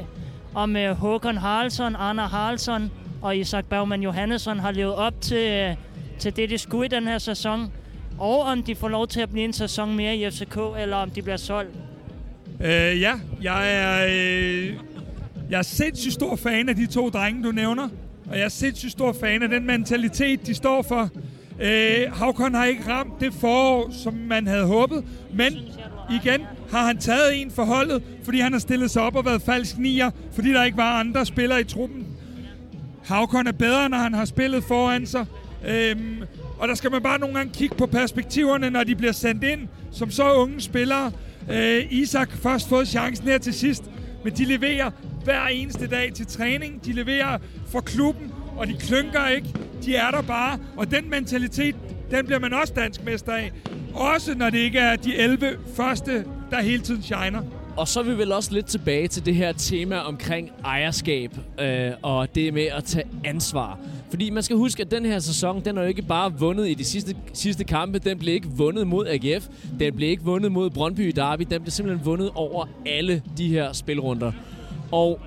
om 0.54 0.76
øh, 0.76 0.90
Håkon 0.96 1.36
Haraldsson, 1.36 1.96
Anna 1.98 2.22
Haraldsson 2.22 2.90
og 3.22 3.36
Isak 3.36 3.64
Bergman 3.64 4.02
Johannesson 4.02 4.58
har 4.58 4.70
levet 4.70 4.94
op 4.94 5.20
til, 5.20 5.50
øh, 5.50 5.76
til 6.18 6.36
det, 6.36 6.50
de 6.50 6.58
skulle 6.58 6.86
i 6.86 6.88
den 6.88 7.06
her 7.06 7.18
sæson. 7.18 7.72
Og 8.18 8.40
om 8.40 8.62
de 8.62 8.74
får 8.74 8.88
lov 8.88 9.06
til 9.06 9.20
at 9.20 9.30
blive 9.30 9.44
en 9.44 9.52
sæson 9.52 9.96
mere 9.96 10.16
i 10.16 10.30
FCK, 10.30 10.58
eller 10.78 10.96
om 10.96 11.10
de 11.10 11.22
bliver 11.22 11.36
solgt. 11.36 11.76
Øh, 12.60 13.00
ja, 13.00 13.12
jeg 13.42 13.74
er, 13.74 14.06
øh, 14.10 14.74
jeg 15.50 15.58
er 15.58 15.62
sindssygt 15.62 16.14
stor 16.14 16.36
fan 16.36 16.68
af 16.68 16.76
de 16.76 16.86
to 16.86 17.08
drenge, 17.08 17.42
du 17.42 17.52
nævner. 17.52 17.88
Og 18.30 18.38
jeg 18.38 18.44
er 18.44 18.48
sindssygt 18.48 18.92
stor 18.92 19.12
fan 19.20 19.42
af 19.42 19.48
den 19.48 19.66
mentalitet, 19.66 20.46
de 20.46 20.54
står 20.54 20.82
for. 20.82 21.10
Øh, 21.60 22.12
Havkon 22.12 22.54
har 22.54 22.64
ikke 22.64 22.82
ramt 22.88 23.20
det 23.20 23.34
forår, 23.34 23.90
som 24.04 24.14
man 24.14 24.46
havde 24.46 24.66
håbet. 24.66 25.04
Men 25.34 25.52
igen 26.10 26.40
har 26.70 26.86
han 26.86 26.98
taget 26.98 27.42
en 27.42 27.50
for 27.50 27.64
holdet, 27.64 28.02
fordi 28.24 28.40
han 28.40 28.52
har 28.52 28.60
stillet 28.60 28.90
sig 28.90 29.02
op 29.02 29.16
og 29.16 29.24
været 29.24 29.42
falsk 29.42 29.78
nier, 29.78 30.10
fordi 30.32 30.52
der 30.52 30.64
ikke 30.64 30.76
var 30.76 31.00
andre 31.00 31.26
spillere 31.26 31.60
i 31.60 31.64
truppen. 31.64 32.06
Havkon 33.04 33.46
er 33.46 33.52
bedre, 33.52 33.88
når 33.88 33.98
han 33.98 34.14
har 34.14 34.24
spillet 34.24 34.64
foran 34.64 35.06
sig. 35.06 35.26
Øhm, 35.68 36.22
og 36.58 36.68
der 36.68 36.74
skal 36.74 36.90
man 36.90 37.02
bare 37.02 37.18
nogle 37.18 37.36
gange 37.36 37.52
kigge 37.52 37.76
på 37.76 37.86
perspektiverne, 37.86 38.70
når 38.70 38.84
de 38.84 38.94
bliver 38.94 39.12
sendt 39.12 39.44
ind 39.44 39.60
som 39.92 40.10
så 40.10 40.32
unge 40.32 40.60
spillere. 40.60 41.12
Øh, 41.50 41.82
Isak 41.90 42.32
først 42.42 42.68
fået 42.68 42.88
chancen 42.88 43.26
her 43.26 43.38
til 43.38 43.54
sidst, 43.54 43.84
men 44.24 44.32
de 44.32 44.44
leverer 44.44 44.90
hver 45.24 45.46
eneste 45.46 45.86
dag 45.86 46.12
til 46.14 46.26
træning. 46.26 46.84
De 46.84 46.92
leverer 46.92 47.38
for 47.68 47.80
klubben, 47.80 48.32
og 48.56 48.66
de 48.66 48.76
klynker 48.80 49.28
ikke. 49.28 49.48
De 49.84 49.96
er 49.96 50.10
der 50.10 50.22
bare, 50.22 50.58
og 50.76 50.90
den 50.90 51.10
mentalitet, 51.10 51.76
den 52.10 52.26
bliver 52.26 52.38
man 52.38 52.52
også 52.52 52.72
dansk 52.76 53.04
mester 53.04 53.32
af. 53.32 53.52
Også 53.94 54.34
når 54.34 54.50
det 54.50 54.58
ikke 54.58 54.78
er 54.78 54.96
de 54.96 55.16
11 55.16 55.58
første, 55.76 56.24
der 56.50 56.60
hele 56.60 56.82
tiden 56.82 57.02
shiner. 57.02 57.42
Og 57.76 57.88
så 57.88 58.00
er 58.00 58.04
vi 58.04 58.18
vel 58.18 58.32
også 58.32 58.52
lidt 58.52 58.66
tilbage 58.66 59.08
til 59.08 59.26
det 59.26 59.34
her 59.34 59.52
tema 59.52 59.98
omkring 59.98 60.50
ejerskab 60.64 61.30
øh, 61.60 61.90
og 62.02 62.34
det 62.34 62.54
med 62.54 62.66
at 62.66 62.84
tage 62.84 63.04
ansvar. 63.24 63.78
Fordi 64.10 64.30
man 64.30 64.42
skal 64.42 64.56
huske, 64.56 64.82
at 64.82 64.90
den 64.90 65.04
her 65.04 65.18
sæson, 65.18 65.64
den 65.64 65.78
er 65.78 65.82
jo 65.82 65.88
ikke 65.88 66.02
bare 66.02 66.32
vundet 66.38 66.68
i 66.68 66.74
de 66.74 66.84
sidste, 66.84 67.16
sidste 67.32 67.64
kampe. 67.64 67.98
Den 67.98 68.18
blev 68.18 68.34
ikke 68.34 68.48
vundet 68.48 68.86
mod 68.86 69.06
AGF. 69.06 69.46
Den 69.80 69.96
blev 69.96 70.08
ikke 70.10 70.22
vundet 70.22 70.52
mod 70.52 70.70
Brøndby 70.70 71.08
i 71.08 71.12
Derby. 71.12 71.46
Den 71.50 71.62
blev 71.62 71.70
simpelthen 71.70 72.06
vundet 72.06 72.30
over 72.34 72.66
alle 72.86 73.22
de 73.38 73.48
her 73.48 73.72
spilrunder. 73.72 74.32
Og 74.92 75.20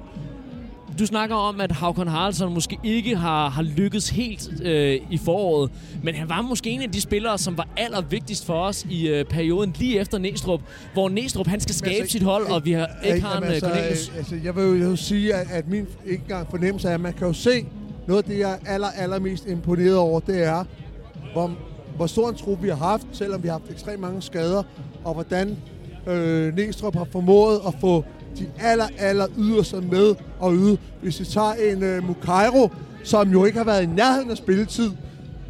du 0.99 1.05
snakker 1.05 1.35
om, 1.35 1.61
at 1.61 1.71
Havkon 1.71 2.07
Haraldsson 2.07 2.53
måske 2.53 2.77
ikke 2.83 3.15
har, 3.15 3.49
har 3.49 3.61
lykkes 3.61 4.09
helt 4.09 4.49
øh, 4.63 4.99
i 5.11 5.17
foråret, 5.17 5.71
men 6.03 6.15
han 6.15 6.29
var 6.29 6.41
måske 6.41 6.69
en 6.69 6.81
af 6.81 6.91
de 6.91 7.01
spillere, 7.01 7.37
som 7.37 7.57
var 7.57 7.67
allervigtigst 7.77 8.45
for 8.45 8.53
os 8.53 8.85
i 8.89 9.07
øh, 9.07 9.25
perioden 9.25 9.75
lige 9.79 9.99
efter 9.99 10.17
Næstrup, 10.17 10.61
hvor 10.93 11.09
Næstrup 11.09 11.47
han 11.47 11.59
skal 11.59 11.75
skabe 11.75 11.95
altså, 11.95 12.11
sit 12.11 12.23
hold, 12.23 12.47
og 12.47 12.65
vi 12.65 12.71
har 12.71 12.89
ikke 13.03 13.21
har 13.21 13.37
en 13.37 13.43
Jamen, 13.43 13.49
altså, 13.53 13.69
Cornelius. 13.69 14.09
øh, 14.09 14.17
altså, 14.17 14.35
jeg 14.43 14.55
vil 14.55 14.63
jo 14.63 14.75
jeg 14.77 14.89
vil 14.89 14.97
sige, 14.97 15.33
at, 15.33 15.47
at 15.51 15.67
min 15.67 15.87
ikke 16.05 16.21
engang 16.23 16.47
fornemmelse 16.49 16.87
er, 16.89 16.93
at 16.93 17.01
man 17.01 17.13
kan 17.13 17.27
jo 17.27 17.33
se, 17.33 17.65
noget 18.07 18.23
af 18.23 18.29
det, 18.29 18.39
jeg 18.39 18.51
er 18.51 18.73
aller, 18.73 18.87
allermest 18.97 19.45
imponeret 19.47 19.97
over, 19.97 20.19
det 20.19 20.43
er, 20.43 20.63
hvor, 21.33 21.51
hvor 21.95 22.07
stor 22.07 22.29
en 22.29 22.35
trup 22.35 22.63
vi 22.63 22.69
har 22.69 22.75
haft, 22.75 23.07
selvom 23.11 23.43
vi 23.43 23.47
har 23.47 23.59
haft 23.59 23.71
ekstremt 23.71 23.99
mange 23.99 24.21
skader, 24.21 24.63
og 25.03 25.13
hvordan 25.13 25.57
øh, 26.07 26.55
Næstrup 26.55 26.95
har 26.95 27.07
formået 27.11 27.59
at 27.67 27.73
få 27.81 28.03
de 28.39 28.47
aller, 28.59 28.87
aller 28.97 29.27
yderste 29.37 29.81
med 29.81 30.15
og 30.39 30.53
yde. 30.53 30.77
Hvis 31.01 31.19
vi 31.19 31.25
tager 31.25 31.53
en 31.53 31.83
øh, 31.83 32.07
Mukairo, 32.07 32.69
som 33.03 33.29
jo 33.31 33.45
ikke 33.45 33.57
har 33.57 33.65
været 33.65 33.83
i 33.83 33.85
nærheden 33.85 34.31
af 34.31 34.37
spilletid, 34.37 34.91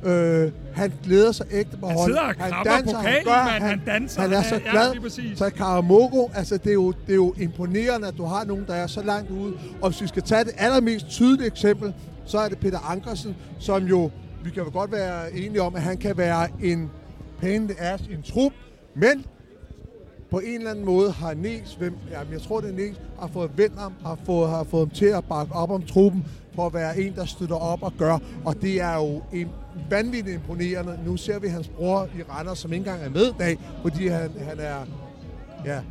øh, 0.04 0.52
han 0.74 0.94
glæder 1.04 1.32
sig 1.32 1.46
ægte 1.52 1.78
på 1.78 1.88
Han 1.88 1.98
holdet. 1.98 2.16
sidder 2.18 2.28
og 2.30 2.36
krabber 2.36 2.94
pokalen, 2.94 3.24
mand. 3.28 3.64
Han 3.64 3.82
danser. 3.86 4.22
Han 4.22 4.32
er 4.34 4.36
Han 4.36 4.44
så 4.50 4.56
er- 4.56 4.60
ja, 4.66 4.72
glad. 4.72 5.02
præcis. 5.02 5.38
Så 5.38 5.50
Karamogo, 5.50 6.28
altså 6.36 6.58
det 6.58 6.70
er, 6.70 6.74
jo, 6.74 6.92
det 6.92 7.12
er 7.12 7.16
jo 7.16 7.34
imponerende, 7.38 8.08
at 8.08 8.14
du 8.18 8.26
har 8.26 8.46
nogen, 8.46 8.64
der 8.68 8.74
er 8.74 8.88
så 8.88 9.02
langt 9.04 9.32
ude. 9.32 9.54
Og 9.82 9.90
hvis 9.90 10.02
vi 10.02 10.08
skal 10.08 10.24
tage 10.24 10.44
det 10.44 10.52
allermest 10.58 11.08
tydelige 11.08 11.48
eksempel, 11.48 11.94
så 12.32 12.40
er 12.40 12.50
det 12.50 12.58
Peter 12.58 12.80
Ankersen, 12.80 13.36
som 13.60 13.84
jo, 13.84 14.12
vi 14.44 14.50
kan 14.50 14.64
jo 14.64 14.70
godt 14.74 14.92
være 14.92 15.34
enige 15.34 15.62
om, 15.62 15.76
at 15.76 15.82
han 15.82 15.98
kan 15.98 16.18
være 16.18 16.48
en 16.64 16.90
pain 17.40 17.68
the 17.68 17.82
ass 17.82 18.04
en 18.04 18.22
trup, 18.22 18.52
men 18.96 19.26
på 20.32 20.40
en 20.40 20.58
eller 20.58 20.72
anden 20.72 20.86
måde 20.86 21.12
har 21.12 21.34
Nes, 21.34 21.74
hvem, 21.74 21.96
jamen 22.12 22.34
jeg 22.34 22.42
tror 22.42 22.62
det 22.62 22.70
er 22.70 22.74
Nes, 22.74 23.02
har 23.20 23.28
fået 23.28 23.52
vendt 23.58 23.80
ham, 23.80 23.94
har 24.04 24.18
fået, 24.26 24.50
har 24.50 24.64
fået 24.64 24.88
ham 24.88 24.90
til 24.90 25.06
at 25.06 25.24
bakke 25.26 25.54
op 25.54 25.72
om 25.72 25.84
truppen, 25.84 26.26
for 26.56 26.66
at 26.66 26.74
være 26.74 27.00
en, 27.00 27.16
der 27.16 27.26
støtter 27.26 27.56
op 27.56 27.84
og 27.84 27.94
gør. 27.98 28.18
Og 28.46 28.62
det 28.62 28.82
er 28.82 28.96
jo 28.96 29.22
en 29.34 29.50
vanvittigt 29.90 30.36
imponerende. 30.36 31.00
Nu 31.06 31.18
ser 31.18 31.40
vi 31.40 31.48
hans 31.48 31.68
bror 31.68 32.08
i 32.18 32.22
Randers, 32.24 32.60
som 32.60 32.74
ikke 32.74 32.90
engang 32.90 33.04
er 33.04 33.10
med 33.10 33.28
i 33.28 33.36
dag, 33.40 33.58
fordi 33.82 34.08
han, 34.08 34.32
han 34.40 34.60
er, 34.60 34.78
ja, 35.66 35.82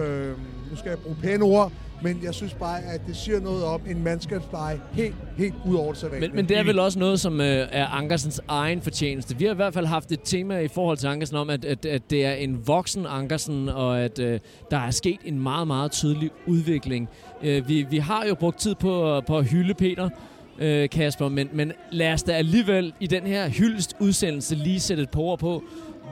øh, 0.00 0.36
nu 0.70 0.76
skal 0.76 0.88
jeg 0.88 0.98
bruge 0.98 1.16
pæne 1.22 1.44
ord, 1.44 1.72
men 2.02 2.20
jeg 2.22 2.34
synes 2.34 2.54
bare, 2.54 2.82
at 2.82 3.00
det 3.06 3.16
siger 3.16 3.40
noget 3.40 3.64
om 3.64 3.80
en 3.90 4.02
mandskabspleje 4.02 4.80
helt, 4.92 5.14
helt 5.36 5.54
ud 5.66 5.74
over 5.74 5.92
det. 5.92 6.20
Men, 6.20 6.30
men 6.34 6.48
det 6.48 6.58
er 6.58 6.64
vel 6.64 6.78
også 6.78 6.98
noget, 6.98 7.20
som 7.20 7.40
øh, 7.40 7.68
er 7.70 7.86
Ankersens 7.86 8.40
egen 8.48 8.82
fortjeneste. 8.82 9.36
Vi 9.36 9.44
har 9.44 9.52
i 9.52 9.56
hvert 9.56 9.74
fald 9.74 9.86
haft 9.86 10.12
et 10.12 10.20
tema 10.24 10.58
i 10.58 10.68
forhold 10.68 10.98
til 10.98 11.06
Ankersen 11.06 11.36
om, 11.36 11.50
at, 11.50 11.64
at, 11.64 11.86
at 11.86 12.10
det 12.10 12.24
er 12.24 12.32
en 12.32 12.66
voksen 12.66 13.06
Ankersen, 13.06 13.68
og 13.68 14.00
at 14.00 14.18
øh, 14.18 14.40
der 14.70 14.78
er 14.78 14.90
sket 14.90 15.18
en 15.24 15.42
meget, 15.42 15.66
meget 15.66 15.92
tydelig 15.92 16.30
udvikling. 16.46 17.08
Øh, 17.42 17.68
vi, 17.68 17.86
vi 17.90 17.98
har 17.98 18.26
jo 18.28 18.34
brugt 18.34 18.58
tid 18.58 18.74
på, 18.74 19.22
på 19.26 19.38
at 19.38 19.44
hylde 19.44 19.74
Peter, 19.74 20.08
øh, 20.58 20.88
Kasper, 20.88 21.28
men, 21.28 21.48
men 21.52 21.72
lad 21.90 22.12
os 22.12 22.22
da 22.22 22.32
alligevel 22.32 22.92
i 23.00 23.06
den 23.06 23.26
her 23.26 23.48
hyldest 23.48 23.96
udsendelse 24.00 24.54
lige 24.54 24.80
sætte 24.80 25.02
et 25.02 25.10
par 25.10 25.20
ord 25.20 25.38
på, 25.38 25.62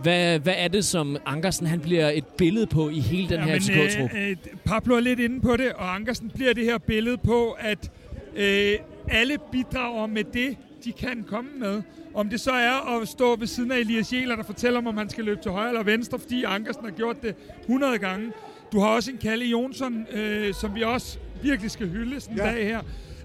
hvad, 0.02 0.38
hvad 0.38 0.54
er 0.56 0.68
det, 0.68 0.84
som 0.84 1.16
Ankersen 1.26 1.66
han 1.66 1.80
bliver 1.80 2.10
et 2.10 2.24
billede 2.26 2.66
på 2.66 2.88
i 2.88 3.00
hele 3.00 3.28
den 3.28 3.40
her 3.40 3.58
FCK-trup? 3.58 4.10
øh, 4.16 4.30
øh, 4.30 4.36
Pablo 4.64 4.94
er 4.96 5.00
lidt 5.00 5.20
inde 5.20 5.40
på 5.40 5.56
det, 5.56 5.72
og 5.72 5.94
Ankersen 5.94 6.30
bliver 6.34 6.52
det 6.52 6.64
her 6.64 6.78
billede 6.78 7.16
på, 7.18 7.50
at 7.58 7.90
øh, 8.36 8.72
alle 9.08 9.36
bidrager 9.52 10.06
med 10.06 10.24
det, 10.24 10.56
de 10.84 10.92
kan 10.92 11.24
komme 11.28 11.50
med. 11.58 11.82
Om 12.14 12.28
det 12.28 12.40
så 12.40 12.50
er 12.50 13.00
at 13.00 13.08
stå 13.08 13.36
ved 13.36 13.46
siden 13.46 13.72
af 13.72 13.78
Elias 13.78 14.12
Jæler, 14.12 14.36
der 14.36 14.42
fortæller 14.44 14.78
om, 14.78 14.86
om 14.86 14.96
han 14.96 15.08
skal 15.10 15.24
løbe 15.24 15.40
til 15.42 15.50
højre 15.50 15.68
eller 15.68 15.82
venstre, 15.82 16.18
fordi 16.18 16.44
Ankersen 16.44 16.84
har 16.84 16.90
gjort 16.90 17.22
det 17.22 17.34
100 17.62 17.98
gange. 17.98 18.32
Du 18.72 18.80
har 18.80 18.88
også 18.88 19.10
en 19.10 19.18
Kalle 19.18 19.44
Jonsson, 19.44 20.06
øh, 20.12 20.54
som 20.54 20.74
vi 20.74 20.82
også 20.82 21.18
virkelig 21.42 21.70
skal 21.70 21.88
hylde 21.88 22.20
sådan 22.20 22.34
en 22.40 22.44
Ja. 22.46 22.52
dag 22.52 22.66
her. 22.66 22.80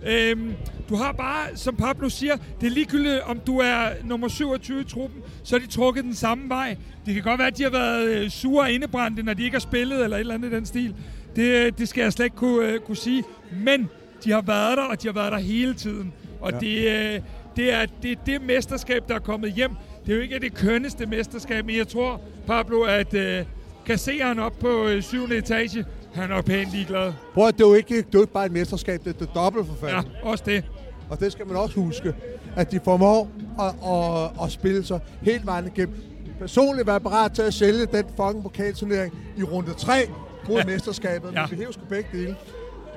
Øhm, 0.05 0.53
du 0.89 0.95
har 0.95 1.11
bare, 1.11 1.47
som 1.55 1.75
Pablo 1.75 2.09
siger, 2.09 2.35
det 2.61 2.67
er 2.67 2.71
ligegyldigt, 2.71 3.21
om 3.21 3.39
du 3.39 3.57
er 3.57 3.89
nummer 4.03 4.27
27 4.27 4.81
i 4.81 4.83
truppen, 4.83 5.21
så 5.43 5.55
har 5.55 5.65
de 5.65 5.71
trukket 5.71 6.03
den 6.03 6.15
samme 6.15 6.49
vej. 6.49 6.77
Det 7.05 7.13
kan 7.13 7.23
godt 7.23 7.37
være, 7.39 7.47
at 7.47 7.57
de 7.57 7.63
har 7.63 7.69
været 7.69 8.07
øh, 8.09 8.29
sure 8.29 8.63
og 8.63 8.71
indebrændte, 8.71 9.23
når 9.23 9.33
de 9.33 9.43
ikke 9.43 9.55
har 9.55 9.59
spillet, 9.59 10.03
eller 10.03 10.17
et 10.17 10.21
eller 10.21 10.33
andet 10.33 10.51
i 10.51 10.55
den 10.55 10.65
stil. 10.65 10.95
Det, 11.35 11.77
det 11.77 11.89
skal 11.89 12.01
jeg 12.01 12.13
slet 12.13 12.25
ikke 12.25 12.35
kunne, 12.37 12.67
øh, 12.67 12.79
kunne 12.79 12.97
sige. 12.97 13.23
Men 13.65 13.89
de 14.23 14.31
har 14.31 14.41
været 14.41 14.77
der, 14.77 14.83
og 14.83 15.01
de 15.01 15.07
har 15.07 15.13
været 15.13 15.31
der 15.31 15.37
hele 15.39 15.73
tiden. 15.73 16.13
Og 16.41 16.51
Ja. 16.51 16.59
det, 16.59 16.77
øh, 17.15 17.21
det 17.55 17.73
er 17.73 17.85
det, 18.03 18.11
er 18.11 18.15
det 18.25 18.41
mesterskab, 18.41 19.07
der 19.07 19.15
er 19.15 19.19
kommet 19.19 19.53
hjem. 19.53 19.71
Det 20.05 20.11
er 20.11 20.15
jo 20.15 20.21
ikke 20.21 20.39
det 20.39 20.53
kønneste 20.53 21.05
mesterskab, 21.05 21.65
men 21.65 21.77
jeg 21.77 21.87
tror, 21.87 22.21
Pablo, 22.47 22.81
at 22.81 23.13
øh, 23.13 23.45
han 24.21 24.39
op 24.39 24.59
på 24.59 24.87
øh, 24.87 25.03
7. 25.03 25.23
etage, 25.31 25.85
han 26.13 26.31
er 26.31 26.41
pænt 26.41 26.71
ligeglad. 26.71 27.13
Prøv 27.33 27.47
at 27.47 27.57
det 27.57 27.63
er 27.63 27.67
jo 27.67 27.73
ikke, 27.73 27.97
det 27.97 28.15
er 28.15 28.19
ikke 28.21 28.33
bare 28.33 28.45
et 28.45 28.51
mesterskab, 28.51 29.03
det 29.03 29.15
er 29.15 29.19
det 29.19 29.29
dobbelt 29.35 29.67
for 29.67 29.75
fanden. 29.75 30.11
Ja, 30.23 30.29
også 30.29 30.43
det. 30.47 30.63
Og 31.09 31.19
det 31.19 31.31
skal 31.31 31.47
man 31.47 31.55
også 31.55 31.79
huske, 31.79 32.13
at 32.55 32.71
de 32.71 32.79
formår 32.83 33.29
at, 33.59 33.73
at, 33.89 34.45
at 34.45 34.51
spille 34.51 34.83
sig 34.83 34.99
helt 35.21 35.45
vejen 35.45 35.67
igennem. 35.75 35.95
Personligt 36.39 36.87
være 36.87 36.99
parat 36.99 37.31
til 37.31 37.41
at 37.41 37.53
sælge 37.53 37.85
den 37.85 38.05
fucking 38.17 38.43
pokalturnering 38.43 39.13
i 39.37 39.43
runde 39.43 39.73
3 39.73 39.93
mod 40.49 40.57
ja. 40.57 40.65
mesterskabet, 40.65 41.33
ja. 41.33 41.41
men 41.41 41.51
vi 41.51 41.55
hæver 41.55 41.71
sgu 41.71 41.81
begge 41.89 42.09
dele. 42.13 42.35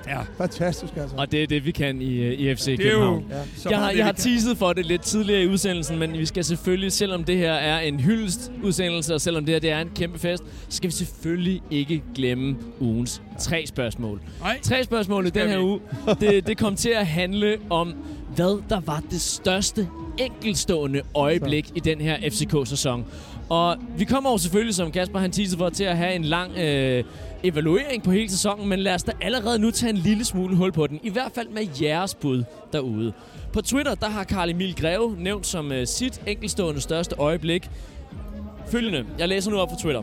Ja. 0.09 0.19
Fantastisk, 0.39 0.97
altså. 0.97 1.17
Og 1.17 1.33
det 1.33 1.43
er 1.43 1.47
det, 1.47 1.67
vi 1.67 1.71
kan 1.71 2.03
i, 2.03 2.15
øh, 2.17 2.33
i 2.33 2.55
FC 2.55 2.65
Det 2.65 2.73
er 2.73 2.91
København. 2.91 3.19
jo... 3.31 3.37
Ja. 3.65 3.71
Jeg 3.71 3.79
har, 3.79 3.91
jeg 3.91 4.05
har 4.05 4.13
teaset 4.13 4.59
for 4.59 4.73
det 4.73 4.87
lidt 4.87 5.03
tidligere 5.03 5.43
i 5.43 5.47
udsendelsen, 5.49 5.99
men 5.99 6.13
vi 6.13 6.27
skal 6.27 6.45
selvfølgelig, 6.45 6.93
selvom 6.93 7.25
det 7.25 7.37
her 7.37 7.53
er 7.53 7.81
en 7.81 8.01
hyldest 8.01 8.53
udsendelse, 8.63 9.15
og 9.15 9.21
selvom 9.21 9.45
det 9.45 9.55
her 9.55 9.61
det 9.61 9.71
er 9.71 9.81
en 9.81 9.91
kæmpe 9.97 10.19
fest, 10.19 10.43
så 10.69 10.77
skal 10.77 10.91
vi 10.91 10.95
selvfølgelig 10.95 11.63
ikke 11.71 12.03
glemme 12.15 12.57
ugens 12.81 13.23
tre 13.41 13.65
spørgsmål. 13.67 14.21
Nej. 14.41 14.59
Tre 14.63 14.85
spørgsmål 14.85 15.27
i 15.27 15.31
den 15.31 15.49
her 15.49 15.59
vi. 15.59 15.65
uge, 15.65 15.81
det, 16.21 16.47
det 16.47 16.59
kom 16.59 16.77
til 16.77 16.91
at 16.91 17.07
handle 17.07 17.57
om, 17.71 17.95
hvad 18.35 18.63
der 18.69 18.81
var 18.81 19.03
det 19.11 19.21
største 19.21 19.89
enkeltstående 20.19 21.03
øjeblik 21.15 21.71
i 21.75 21.81
den 21.81 22.01
her 22.01 22.17
FCK-sæson. 22.31 23.05
Og 23.49 23.77
vi 23.99 24.05
kommer 24.05 24.31
jo 24.31 24.39
selvfølgelig, 24.39 24.75
som 24.75 24.91
Kasper 24.91 25.19
han 25.19 25.31
teaser 25.33 25.59
for, 25.59 25.69
til 25.69 25.85
at 25.85 25.97
have 25.97 26.15
en 26.15 26.25
lang 26.25 26.59
øh, 26.59 27.05
evaluering 27.45 28.03
på 28.03 28.11
hele 28.11 28.31
sæsonen, 28.31 28.69
men 28.69 28.79
lad 28.79 28.95
os 28.95 29.03
da 29.03 29.13
allerede 29.21 29.59
nu 29.59 29.71
tage 29.71 29.91
en 29.91 29.97
lille 29.97 30.25
smule 30.25 30.57
hul 30.57 30.73
på 30.73 30.87
den. 30.87 31.01
I 31.03 31.11
hvert 31.11 31.33
fald 31.35 31.49
med 31.49 31.67
jeres 31.83 32.15
bud 32.15 32.45
derude. 32.73 33.13
På 33.53 33.61
Twitter, 33.61 33.95
der 33.95 34.09
har 34.09 34.25
Karl 34.25 34.51
Emil 34.51 34.75
Greve 34.77 35.17
nævnt 35.19 35.47
som 35.47 35.73
øh, 35.73 35.87
sit 35.87 36.23
enkelstående 36.27 36.81
største 36.81 37.17
øjeblik. 37.19 37.71
Følgende, 38.71 39.07
jeg 39.19 39.29
læser 39.29 39.51
nu 39.51 39.59
op 39.59 39.69
på 39.69 39.75
Twitter. 39.83 40.03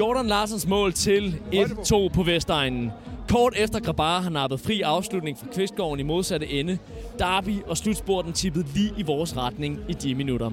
Jordan 0.00 0.26
Larsens 0.26 0.66
mål 0.66 0.92
til 0.92 1.36
1-2 1.52 2.08
på 2.08 2.22
Vestegnen. 2.22 2.90
Kort 3.28 3.54
efter 3.56 3.80
Grabar 3.80 4.20
har 4.20 4.30
nappet 4.30 4.60
fri 4.60 4.80
afslutning 4.80 5.38
fra 5.38 5.46
Kvistgården 5.54 6.00
i 6.00 6.02
modsatte 6.02 6.48
ende. 6.48 6.78
Derby 7.18 7.62
og 7.66 7.76
slutspurten 7.76 8.32
tippede 8.32 8.66
lige 8.74 8.92
i 8.96 9.02
vores 9.02 9.36
retning 9.36 9.80
i 9.88 9.92
de 9.92 10.14
minutter. 10.14 10.50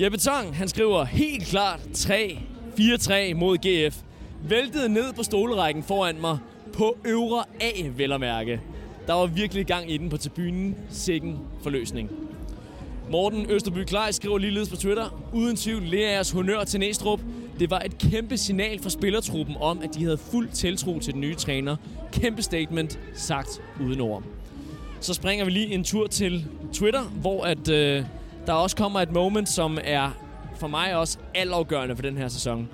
Jeppe 0.00 0.18
Tang, 0.18 0.56
han 0.56 0.68
skriver 0.68 1.04
helt 1.04 1.46
klart 1.46 1.80
3-4-3 1.80 3.34
mod 3.34 3.58
GF. 3.58 4.03
Væltede 4.48 4.88
ned 4.88 5.12
på 5.12 5.22
stolerækken 5.22 5.82
foran 5.82 6.20
mig 6.20 6.38
på 6.72 6.96
øvre 7.04 7.44
A, 7.60 7.70
vel 7.96 8.12
at 8.12 8.20
mærke. 8.20 8.60
Der 9.06 9.12
var 9.12 9.26
virkelig 9.26 9.66
gang 9.66 9.90
i 9.90 9.96
den 9.96 10.10
på 10.10 10.16
tribunen. 10.16 10.76
Sikken 10.90 11.38
forløsning. 11.62 12.10
Morten 13.10 13.50
Østerby 13.50 13.84
Klej 13.84 14.12
skriver 14.12 14.38
ligeledes 14.38 14.68
på 14.68 14.76
Twitter, 14.76 15.22
uden 15.32 15.56
tvivl 15.56 15.82
lærer 15.82 16.12
jeres 16.12 16.30
honør 16.30 16.64
til 16.64 16.80
Næstrup. 16.80 17.20
Det 17.58 17.70
var 17.70 17.80
et 17.80 17.98
kæmpe 17.98 18.36
signal 18.36 18.82
fra 18.82 18.90
spillertruppen 18.90 19.56
om, 19.60 19.80
at 19.82 19.94
de 19.94 20.04
havde 20.04 20.18
fuld 20.18 20.48
tiltro 20.48 20.98
til 20.98 21.12
den 21.12 21.20
nye 21.20 21.34
træner. 21.34 21.76
Kæmpe 22.12 22.42
statement, 22.42 23.00
sagt 23.14 23.62
uden 23.80 24.00
ord. 24.00 24.22
Så 25.00 25.14
springer 25.14 25.44
vi 25.44 25.50
lige 25.50 25.74
en 25.74 25.84
tur 25.84 26.06
til 26.06 26.46
Twitter, 26.72 27.02
hvor 27.02 27.44
at, 27.44 27.68
øh, 27.68 28.04
der 28.46 28.52
også 28.52 28.76
kommer 28.76 29.00
et 29.00 29.12
moment, 29.12 29.48
som 29.48 29.78
er 29.84 30.10
for 30.56 30.68
mig 30.68 30.96
også 30.96 31.18
altafgørende 31.34 31.96
for 31.96 32.02
den 32.02 32.16
her 32.16 32.28
sæson. 32.28 32.68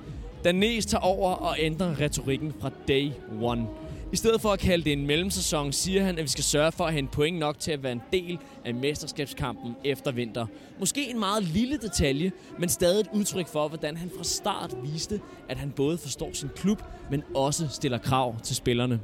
Danes 0.45 0.87
tager 0.87 1.03
over 1.03 1.33
og 1.33 1.57
ændrer 1.59 2.01
retorikken 2.01 2.55
fra 2.61 2.71
day 2.89 3.11
one. 3.41 3.67
I 4.13 4.17
stedet 4.17 4.41
for 4.41 4.49
at 4.49 4.59
kalde 4.59 4.85
det 4.85 4.93
en 4.93 5.07
mellemsæson, 5.07 5.73
siger 5.73 6.05
han, 6.05 6.19
at 6.19 6.25
vi 6.25 6.29
skal 6.29 6.45
sørge 6.45 6.73
for 6.73 6.85
at 6.85 6.93
hente 6.93 7.13
point 7.13 7.39
nok 7.39 7.59
til 7.59 7.73
at 7.73 7.83
være 7.83 7.93
en 7.93 8.03
del 8.13 8.39
af 8.65 8.75
mesterskabskampen 8.75 9.77
efter 9.85 10.13
vinter. 10.13 10.47
Måske 10.79 11.11
en 11.11 11.19
meget 11.19 11.43
lille 11.43 11.77
detalje, 11.77 12.33
men 12.59 12.69
stadig 12.69 13.01
et 13.01 13.07
udtryk 13.13 13.49
for, 13.49 13.69
hvordan 13.69 13.97
han 13.97 14.11
fra 14.17 14.25
start 14.25 14.77
viste, 14.83 15.21
at 15.49 15.57
han 15.57 15.71
både 15.71 15.99
forstår 15.99 16.31
sin 16.33 16.49
klub, 16.57 16.83
men 17.11 17.23
også 17.35 17.69
stiller 17.69 17.99
krav 17.99 18.41
til 18.43 18.57
spillerne. 18.57 19.01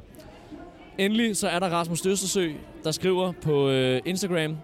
Endelig 0.97 1.37
så 1.37 1.47
er 1.47 1.59
der 1.59 1.69
Rasmus 1.69 2.05
Østersø, 2.05 2.51
der 2.83 2.91
skriver 2.91 3.31
på 3.31 3.69
øh, 3.69 4.01
Instagram, 4.05 4.57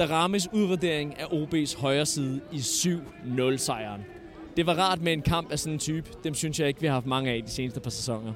rammes 0.00 0.48
udvurdering 0.52 1.20
af 1.20 1.24
OB's 1.24 1.80
højre 1.80 2.06
side 2.06 2.40
i 2.52 2.56
7-0-sejren. 2.56 4.17
Det 4.58 4.66
var 4.66 4.74
rart 4.74 5.02
med 5.02 5.12
en 5.12 5.22
kamp 5.22 5.52
af 5.52 5.58
sådan 5.58 5.72
en 5.72 5.78
type. 5.78 6.08
Dem 6.24 6.34
synes 6.34 6.60
jeg 6.60 6.68
ikke, 6.68 6.80
vi 6.80 6.86
har 6.86 6.94
haft 6.94 7.06
mange 7.06 7.30
af 7.30 7.42
de 7.46 7.50
seneste 7.50 7.80
par 7.80 7.90
sæsoner. 7.90 8.32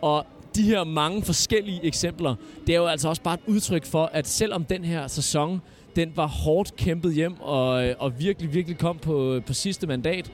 Og 0.00 0.26
de 0.56 0.62
her 0.62 0.84
mange 0.84 1.22
forskellige 1.22 1.84
eksempler, 1.84 2.34
det 2.66 2.74
er 2.74 2.78
jo 2.78 2.86
altså 2.86 3.08
også 3.08 3.22
bare 3.22 3.34
et 3.34 3.40
udtryk 3.46 3.84
for, 3.84 4.10
at 4.12 4.28
selvom 4.28 4.64
den 4.64 4.84
her 4.84 5.06
sæson, 5.06 5.60
den 5.96 6.12
var 6.16 6.26
hårdt 6.26 6.76
kæmpet 6.76 7.14
hjem 7.14 7.40
og, 7.40 7.94
og 7.98 8.20
virkelig, 8.20 8.54
virkelig 8.54 8.78
kom 8.78 8.98
på, 8.98 9.40
på 9.46 9.52
sidste 9.52 9.86
mandat, 9.86 10.32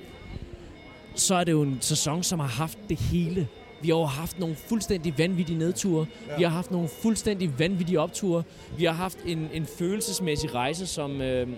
så 1.14 1.34
er 1.34 1.44
det 1.44 1.52
jo 1.52 1.62
en 1.62 1.78
sæson, 1.80 2.22
som 2.22 2.38
har 2.40 2.48
haft 2.48 2.78
det 2.88 2.98
hele. 2.98 3.48
Vi 3.82 3.88
har 3.88 3.96
jo 3.96 4.04
haft 4.04 4.38
nogle 4.38 4.54
fuldstændig 4.54 5.18
vanvittige 5.18 5.58
nedture. 5.58 6.06
Ja. 6.28 6.36
Vi 6.36 6.42
har 6.42 6.50
haft 6.50 6.70
nogle 6.70 6.88
fuldstændig 6.88 7.58
vanvittige 7.58 8.00
opture. 8.00 8.42
Vi 8.78 8.84
har 8.84 8.92
haft 8.92 9.18
en, 9.26 9.48
en 9.52 9.66
følelsesmæssig 9.66 10.54
rejse, 10.54 10.86
som, 10.86 11.20
øh, 11.20 11.48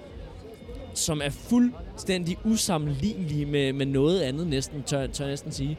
som 1.00 1.20
er 1.24 1.30
fuldstændig 1.30 2.38
usammenlignelig 2.44 3.48
med, 3.48 3.72
med 3.72 3.86
noget 3.86 4.20
andet 4.20 4.46
næsten, 4.46 4.82
tør, 4.82 5.06
tør 5.06 5.24
jeg 5.24 5.32
næsten 5.32 5.52
sige. 5.52 5.78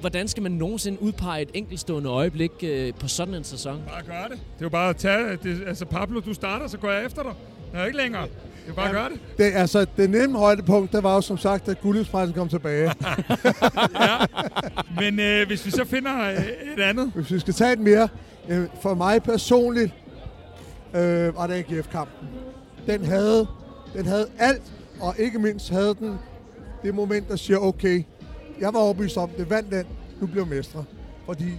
Hvordan 0.00 0.28
skal 0.28 0.42
man 0.42 0.52
nogensinde 0.52 1.02
udpege 1.02 1.42
et 1.42 1.48
enkeltstående 1.54 2.10
øjeblik 2.10 2.50
øh, 2.62 2.94
på 3.00 3.08
sådan 3.08 3.34
en 3.34 3.44
sæson? 3.44 3.82
Bare 3.88 4.02
gør 4.02 4.22
det. 4.28 4.30
Det 4.30 4.60
er 4.60 4.62
jo 4.62 4.68
bare 4.68 4.90
at 4.90 4.96
tage... 4.96 5.38
Det, 5.42 5.62
altså, 5.66 5.84
Pablo, 5.84 6.20
du 6.20 6.34
starter, 6.34 6.66
så 6.66 6.78
går 6.78 6.90
jeg 6.90 7.04
efter 7.04 7.22
dig. 7.22 7.32
Det 7.72 7.80
er 7.80 7.84
ikke 7.84 7.98
længere. 7.98 8.22
Det 8.22 8.70
er 8.70 8.72
bare 8.72 8.86
at 8.88 8.92
gøre 8.92 9.08
det. 9.08 9.20
Det, 9.38 9.52
altså, 9.54 9.86
det 9.96 10.10
nemme 10.10 10.38
højdepunkt, 10.38 10.92
der 10.92 11.00
var 11.00 11.14
jo 11.14 11.20
som 11.20 11.38
sagt, 11.38 11.68
at 11.68 11.80
guldhuspressen 11.80 12.34
kom 12.34 12.48
tilbage. 12.48 12.92
Ja. 14.00 14.26
Men 15.00 15.20
øh, 15.20 15.46
hvis 15.46 15.66
vi 15.66 15.70
så 15.70 15.84
finder 15.84 16.30
øh, 16.30 16.44
et 16.76 16.82
andet... 16.82 17.12
Hvis 17.14 17.30
vi 17.30 17.38
skal 17.38 17.54
tage 17.54 17.72
et 17.72 17.78
mere, 17.78 18.08
øh, 18.48 18.66
for 18.82 18.94
mig 18.94 19.22
personligt, 19.22 19.92
øh, 20.94 21.36
var 21.36 21.46
det 21.46 21.54
AGF-kampen. 21.54 22.28
Den 22.86 23.04
havde, 23.04 23.46
den 23.94 24.06
havde 24.06 24.26
alt, 24.38 24.62
og 25.00 25.14
ikke 25.18 25.38
mindst 25.38 25.70
havde 25.70 25.94
den 25.94 26.18
det 26.82 26.94
moment, 26.94 27.28
der 27.28 27.36
siger, 27.36 27.58
okay, 27.58 28.02
jeg 28.60 28.74
var 28.74 28.80
overbevist 28.80 29.16
om, 29.16 29.30
det 29.30 29.50
vandt 29.50 29.70
den, 29.70 29.86
nu 30.20 30.26
bliver 30.26 30.46
mestre. 30.46 30.84
Fordi 31.26 31.52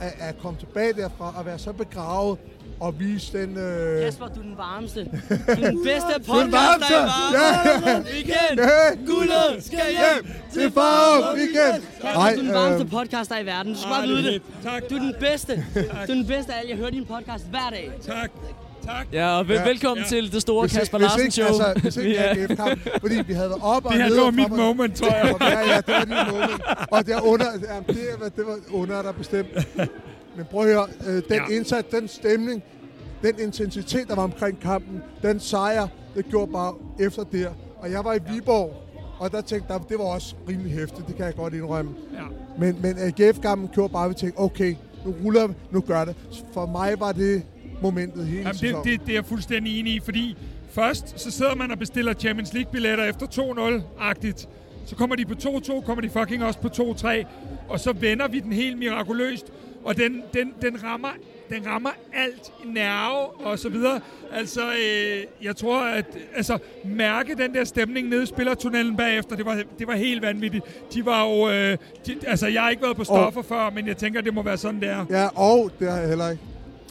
at, 0.00 0.14
at 0.18 0.38
komme 0.42 0.58
tilbage 0.58 0.92
derfra 0.92 1.34
og 1.38 1.46
være 1.46 1.58
så 1.58 1.72
begravet 1.72 2.38
og 2.80 3.00
vise 3.00 3.38
den... 3.38 3.56
Øh, 3.56 4.04
Kasper, 4.04 4.26
du 4.26 4.40
er 4.40 4.44
den 4.44 4.56
varmeste. 4.56 5.04
Du 5.04 5.10
er 5.48 5.54
den 5.54 5.82
bedste 5.84 6.14
den 6.16 6.24
podcast, 6.24 6.52
varmeste! 6.52 6.94
der 6.94 7.00
er 7.00 7.80
Ja, 7.84 7.90
ja. 7.90 7.98
Igen! 7.98 8.58
Ja. 8.58 9.12
Guldet 9.12 9.64
skal 9.64 9.80
hjem 9.90 10.32
til 10.52 10.70
Farum 10.72 11.36
weekend! 11.38 11.82
Kasper, 12.00 12.12
du 12.12 12.20
er 12.20 12.34
den 12.36 12.54
varmeste 12.54 12.84
øh, 12.84 12.90
podcast, 12.90 13.30
der 13.30 13.36
er 13.36 13.40
i 13.40 13.46
verden. 13.46 13.72
Du 13.72 13.78
skal 13.78 13.90
bare 13.90 14.02
det 14.06 14.12
er 14.12 14.16
vide 14.16 14.32
det. 14.32 14.42
Tak. 14.62 14.82
Du 14.90 14.94
er 14.94 14.98
den 15.00 15.14
bedste. 15.20 15.52
Du 16.06 16.12
er 16.12 16.14
den 16.14 16.26
bedste 16.26 16.54
af 16.54 16.58
alle. 16.58 16.70
Jeg 16.70 16.78
hører 16.78 16.90
din 16.90 17.06
podcast 17.06 17.44
hver 17.46 17.70
dag. 17.70 17.90
Tak. 18.06 18.30
Tak. 18.88 19.06
Ja, 19.12 19.38
og 19.38 19.48
vel, 19.48 19.54
Ja. 19.56 19.64
velkommen 19.68 20.02
Ja. 20.04 20.08
til 20.08 20.32
det 20.32 20.42
store 20.42 20.62
hvis, 20.66 20.78
Kasper 20.78 20.98
hvis 20.98 21.04
Larsen 21.04 21.20
ikke, 21.20 21.32
show. 21.32 21.46
altså, 21.46 21.80
hvis 21.82 21.96
ikke 21.96 22.10
Vi 22.10 22.16
er- 22.16 22.30
AGF-kamp, 22.30 22.88
fordi 23.00 23.14
vi 23.26 23.32
havde 23.32 23.48
været 23.50 23.62
op 23.62 23.84
og 23.86 23.92
Det 23.92 24.00
her, 24.02 24.08
ned 24.08 24.16
det 24.16 24.24
var 24.24 24.30
mit 24.30 24.50
moment, 24.50 24.96
tror 24.96 25.14
jeg. 25.16 25.34
Ja, 25.40 25.58
ja, 25.74 25.76
det 25.76 25.94
var 25.94 26.00
dit 26.04 26.32
moment. 26.32 26.62
Og 26.90 27.06
det 27.06 27.14
er 27.14 27.20
under, 27.20 27.46
ja, 27.46 27.92
det, 27.92 27.98
er, 28.24 28.28
det 28.28 28.46
var 28.46 28.56
under 28.72 29.02
der 29.02 29.12
bestemt. 29.12 29.48
Men 30.36 30.44
prøv 30.50 30.60
at 30.60 30.66
høre, 30.74 30.86
øh, 31.06 31.14
den 31.14 31.22
Ja. 31.30 31.34
ja. 31.50 31.56
indsats, 31.56 31.88
den 31.90 32.08
stemning, 32.08 32.62
den 33.22 33.32
intensitet, 33.40 34.08
der 34.08 34.14
var 34.14 34.22
omkring 34.22 34.60
kampen, 34.60 35.02
den 35.22 35.40
sejr, 35.40 35.86
det 36.16 36.24
gjorde 36.30 36.52
bare 36.52 36.74
efter 37.00 37.22
der. 37.32 37.48
Og 37.78 37.90
jeg 37.90 38.04
var 38.04 38.14
i 38.14 38.18
Viborg, 38.32 38.70
og 39.18 39.32
der 39.32 39.40
tænkte 39.40 39.72
jeg, 39.72 39.80
det 39.88 39.98
var 39.98 40.04
også 40.04 40.34
rimelig 40.48 40.72
hæftigt, 40.72 41.06
det 41.08 41.16
kan 41.16 41.24
jeg 41.24 41.34
godt 41.34 41.54
indrømme. 41.54 41.90
Ja. 42.14 42.22
Men, 42.58 42.76
men 42.82 42.96
AGF-kampen 42.98 43.68
gjorde 43.74 43.92
bare, 43.92 44.04
at 44.04 44.10
vi 44.10 44.14
tænkte, 44.14 44.38
okay, 44.38 44.74
nu 45.06 45.14
ruller 45.24 45.46
vi, 45.46 45.54
nu 45.70 45.80
gør 45.80 46.04
det. 46.04 46.14
For 46.54 46.66
mig 46.66 47.00
var 47.00 47.12
det 47.12 47.42
momentet 47.82 48.26
hele 48.26 48.38
Jamen, 48.38 48.54
det, 48.54 48.76
det, 48.84 49.00
det 49.00 49.08
er 49.08 49.14
jeg 49.14 49.24
fuldstændig 49.24 49.80
enig 49.80 49.94
i, 49.94 50.00
fordi 50.00 50.36
først 50.70 51.20
så 51.20 51.30
sidder 51.30 51.54
man 51.54 51.70
og 51.70 51.78
bestiller 51.78 52.14
Champions 52.14 52.52
League-billetter 52.52 53.04
efter 53.04 53.26
2-0-agtigt. 53.26 54.48
Så 54.86 54.96
kommer 54.96 55.16
de 55.16 55.24
på 55.24 55.34
2-2, 55.42 55.80
kommer 55.80 56.02
de 56.02 56.10
fucking 56.10 56.44
også 56.44 56.58
på 56.58 56.68
2-3, 56.68 57.08
og 57.68 57.80
så 57.80 57.92
vender 57.92 58.28
vi 58.28 58.40
den 58.40 58.52
helt 58.52 58.78
mirakuløst, 58.78 59.46
og 59.84 59.96
den, 59.96 60.22
den, 60.34 60.52
den, 60.62 60.84
rammer, 60.84 61.08
den 61.50 61.66
rammer 61.66 61.90
alt 62.14 62.52
i 62.64 62.68
nerve 62.68 63.46
og 63.46 63.58
så 63.58 63.68
videre. 63.68 64.00
Altså, 64.32 64.60
øh, 64.60 65.24
jeg 65.42 65.56
tror, 65.56 65.80
at 65.84 66.04
altså, 66.36 66.58
mærke 66.84 67.34
den 67.34 67.54
der 67.54 67.64
stemning 67.64 68.08
nede 68.08 68.22
i 68.22 68.26
spillertunnelen 68.26 68.96
bagefter, 68.96 69.36
det 69.36 69.46
var, 69.46 69.62
det 69.78 69.86
var 69.86 69.94
helt 69.94 70.22
vanvittigt. 70.22 70.64
De 70.94 71.06
var 71.06 71.24
jo, 71.24 71.48
øh, 71.50 71.78
de, 72.06 72.16
altså, 72.26 72.46
jeg 72.46 72.62
har 72.62 72.70
ikke 72.70 72.82
været 72.82 72.96
på 72.96 73.04
stoffer 73.04 73.42
før, 73.42 73.70
men 73.70 73.86
jeg 73.86 73.96
tænker, 73.96 74.20
det 74.20 74.34
må 74.34 74.42
være 74.42 74.56
sådan, 74.56 74.80
det 74.80 74.88
er. 74.88 75.06
Ja, 75.10 75.28
og 75.40 75.70
det 75.78 75.90
har 75.90 75.98
jeg 75.98 76.08
heller 76.08 76.30
ikke. 76.30 76.42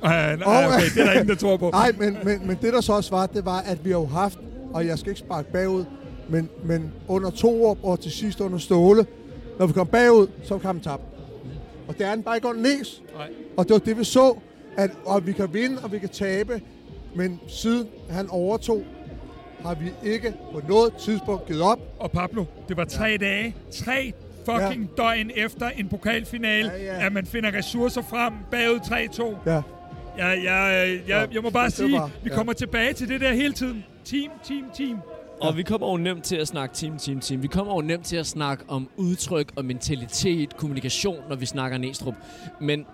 Øh, 0.04 0.10
nej, 0.10 0.66
okay, 0.66 0.90
det 0.96 1.02
er 1.02 1.06
der 1.06 1.12
ingen, 1.12 1.28
der 1.28 1.36
tror 1.36 1.58
på. 1.58 1.70
Nej, 1.70 1.92
men, 1.98 2.18
men, 2.24 2.48
men 2.48 2.58
det 2.62 2.74
der 2.74 2.82
så 2.82 2.94
også 2.94 3.12
var, 3.12 3.26
det 3.26 3.46
var, 3.46 3.60
at 3.60 3.86
vi 3.86 3.90
har 3.90 4.00
jo 4.00 4.06
haft, 4.06 4.40
og 4.74 4.88
jeg 4.88 5.00
skal 5.00 5.10
ikke 5.10 5.20
sparke 5.20 5.52
bagud, 5.52 5.86
men, 6.30 6.50
men 6.64 6.92
under 7.08 7.30
to 7.30 7.66
år 7.66 7.78
og 7.84 8.00
til 8.00 8.12
sidst 8.12 8.42
under 8.42 8.58
Ståle, 8.58 9.06
når 9.60 9.68
vi 9.68 9.74
kom 9.74 9.88
bagud, 9.88 10.28
så 10.44 10.54
var 10.54 10.60
kampen 10.60 10.84
tabt. 10.84 11.02
Og 11.88 11.98
det 11.98 12.06
er 12.06 12.16
den 12.16 12.24
bare 12.24 12.36
ikke 12.36 12.62
næs. 12.62 13.02
Nej. 13.16 13.28
Og 13.58 13.66
det 13.66 13.74
var 13.74 13.80
det, 13.80 13.98
vi 13.98 14.04
så, 14.04 14.36
at 14.78 14.92
og 15.06 15.28
vi 15.28 15.32
kan 15.32 15.54
vinde, 15.54 15.78
og 15.84 15.92
vi 15.92 16.00
kan 16.00 16.10
tabe. 16.10 16.62
Men 17.16 17.40
siden 17.48 17.88
han 18.10 18.30
overtog, 18.30 18.84
har 19.66 19.76
vi 19.76 19.92
ikke 20.04 20.34
på 20.54 20.62
noget 20.68 20.94
tidspunkt 21.00 21.46
givet 21.46 21.62
op. 21.62 21.80
Og 22.00 22.12
Pablo, 22.12 22.46
det 22.68 22.78
var 22.78 22.86
tre 22.86 23.06
ja. 23.06 23.18
dage, 23.18 23.56
tre 23.72 24.14
fucking 24.46 24.90
ja. 24.98 25.04
døgn 25.04 25.32
efter 25.36 25.70
en 25.70 25.90
pokalfinale, 25.90 26.72
ja, 26.72 26.84
ja. 26.84 27.06
at 27.06 27.14
man 27.14 27.26
finder 27.26 27.54
ressourcer 27.54 28.02
frem 28.02 28.34
bagud 28.52 28.80
3-2. 28.80 29.52
Ja. 29.52 29.62
Ja, 30.18 30.30
ja, 30.30 30.56
jeg, 30.56 31.02
jeg, 31.08 31.28
jeg 31.34 31.44
må 31.44 31.50
bare 31.50 31.72
sige, 31.72 31.98
bare, 31.98 32.10
vi 32.24 32.30
kommer 32.30 32.54
tilbage 32.54 32.94
til 32.94 33.10
det 33.10 33.22
der 33.22 33.34
hele 33.34 33.54
tiden. 33.54 33.86
Team, 34.06 34.32
team, 34.44 34.64
team. 34.78 34.98
Og 35.42 35.58
vi 35.58 35.64
kommer 35.64 35.92
jo 35.92 35.98
nemt 35.98 36.24
til 36.24 36.36
at 36.36 36.48
snakke 36.48 36.76
team, 36.76 36.98
team, 36.98 37.20
team. 37.20 37.44
Vi 37.44 37.48
kommer 37.48 37.76
jo 37.76 37.82
nemt 37.82 38.06
til 38.06 38.16
at 38.16 38.26
snakke 38.28 38.64
om 38.68 38.90
udtryk 38.96 39.52
og 39.56 39.66
mentalitet, 39.66 40.58
kommunikation, 40.58 41.18
når 41.30 41.36
vi 41.36 41.46
snakker 41.46 41.78
Næstrup. 41.78 42.16
Men 42.62 42.86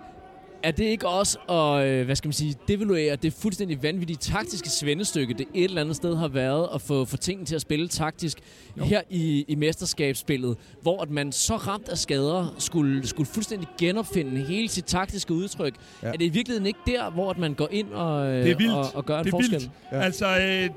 er 0.64 0.70
det 0.70 0.84
ikke 0.84 1.08
også 1.08 1.38
at, 1.38 1.86
øh, 1.86 2.04
hvad 2.04 2.16
skal 2.16 2.28
man 2.28 2.32
sige, 2.32 2.54
devaluere 2.68 3.16
det 3.16 3.32
fuldstændig 3.32 3.82
vanvittige 3.82 4.16
taktiske 4.16 4.68
svendestykke, 4.68 5.34
det 5.34 5.46
et 5.54 5.64
eller 5.64 5.80
andet 5.80 5.96
sted 5.96 6.16
har 6.16 6.28
været 6.28 6.68
at 6.74 6.80
få, 6.80 7.04
få 7.04 7.16
tingene 7.16 7.46
til 7.46 7.54
at 7.54 7.60
spille 7.60 7.88
taktisk 7.88 8.38
jo. 8.78 8.84
her 8.84 9.02
i, 9.10 9.44
i 9.48 9.54
mesterskabsspillet, 9.54 10.56
hvor 10.82 11.02
at 11.02 11.10
man 11.10 11.32
så 11.32 11.56
ramt 11.56 11.88
af 11.88 11.98
skader 11.98 12.54
skulle, 12.58 13.06
skulle 13.06 13.26
fuldstændig 13.26 13.68
genopfinde 13.78 14.40
hele 14.40 14.68
sit 14.68 14.84
taktiske 14.84 15.34
udtryk. 15.34 15.74
Ja. 16.02 16.08
Er 16.08 16.12
det 16.12 16.24
i 16.24 16.28
virkeligheden 16.28 16.66
ikke 16.66 16.80
der, 16.86 17.10
hvor 17.10 17.30
at 17.30 17.38
man 17.38 17.54
går 17.54 17.68
ind 17.70 17.92
og, 17.92 18.26
det 18.26 18.50
er 18.50 18.56
vildt. 18.56 18.72
og, 18.72 18.86
og 18.94 19.04
gør 19.04 19.18
en 19.18 19.24
det 19.24 19.30
er 19.32 19.36
forskel? 19.36 19.60
Vildt. 19.60 19.70
Ja. 19.92 20.00
Altså, 20.00 20.26
øh, 20.26 20.70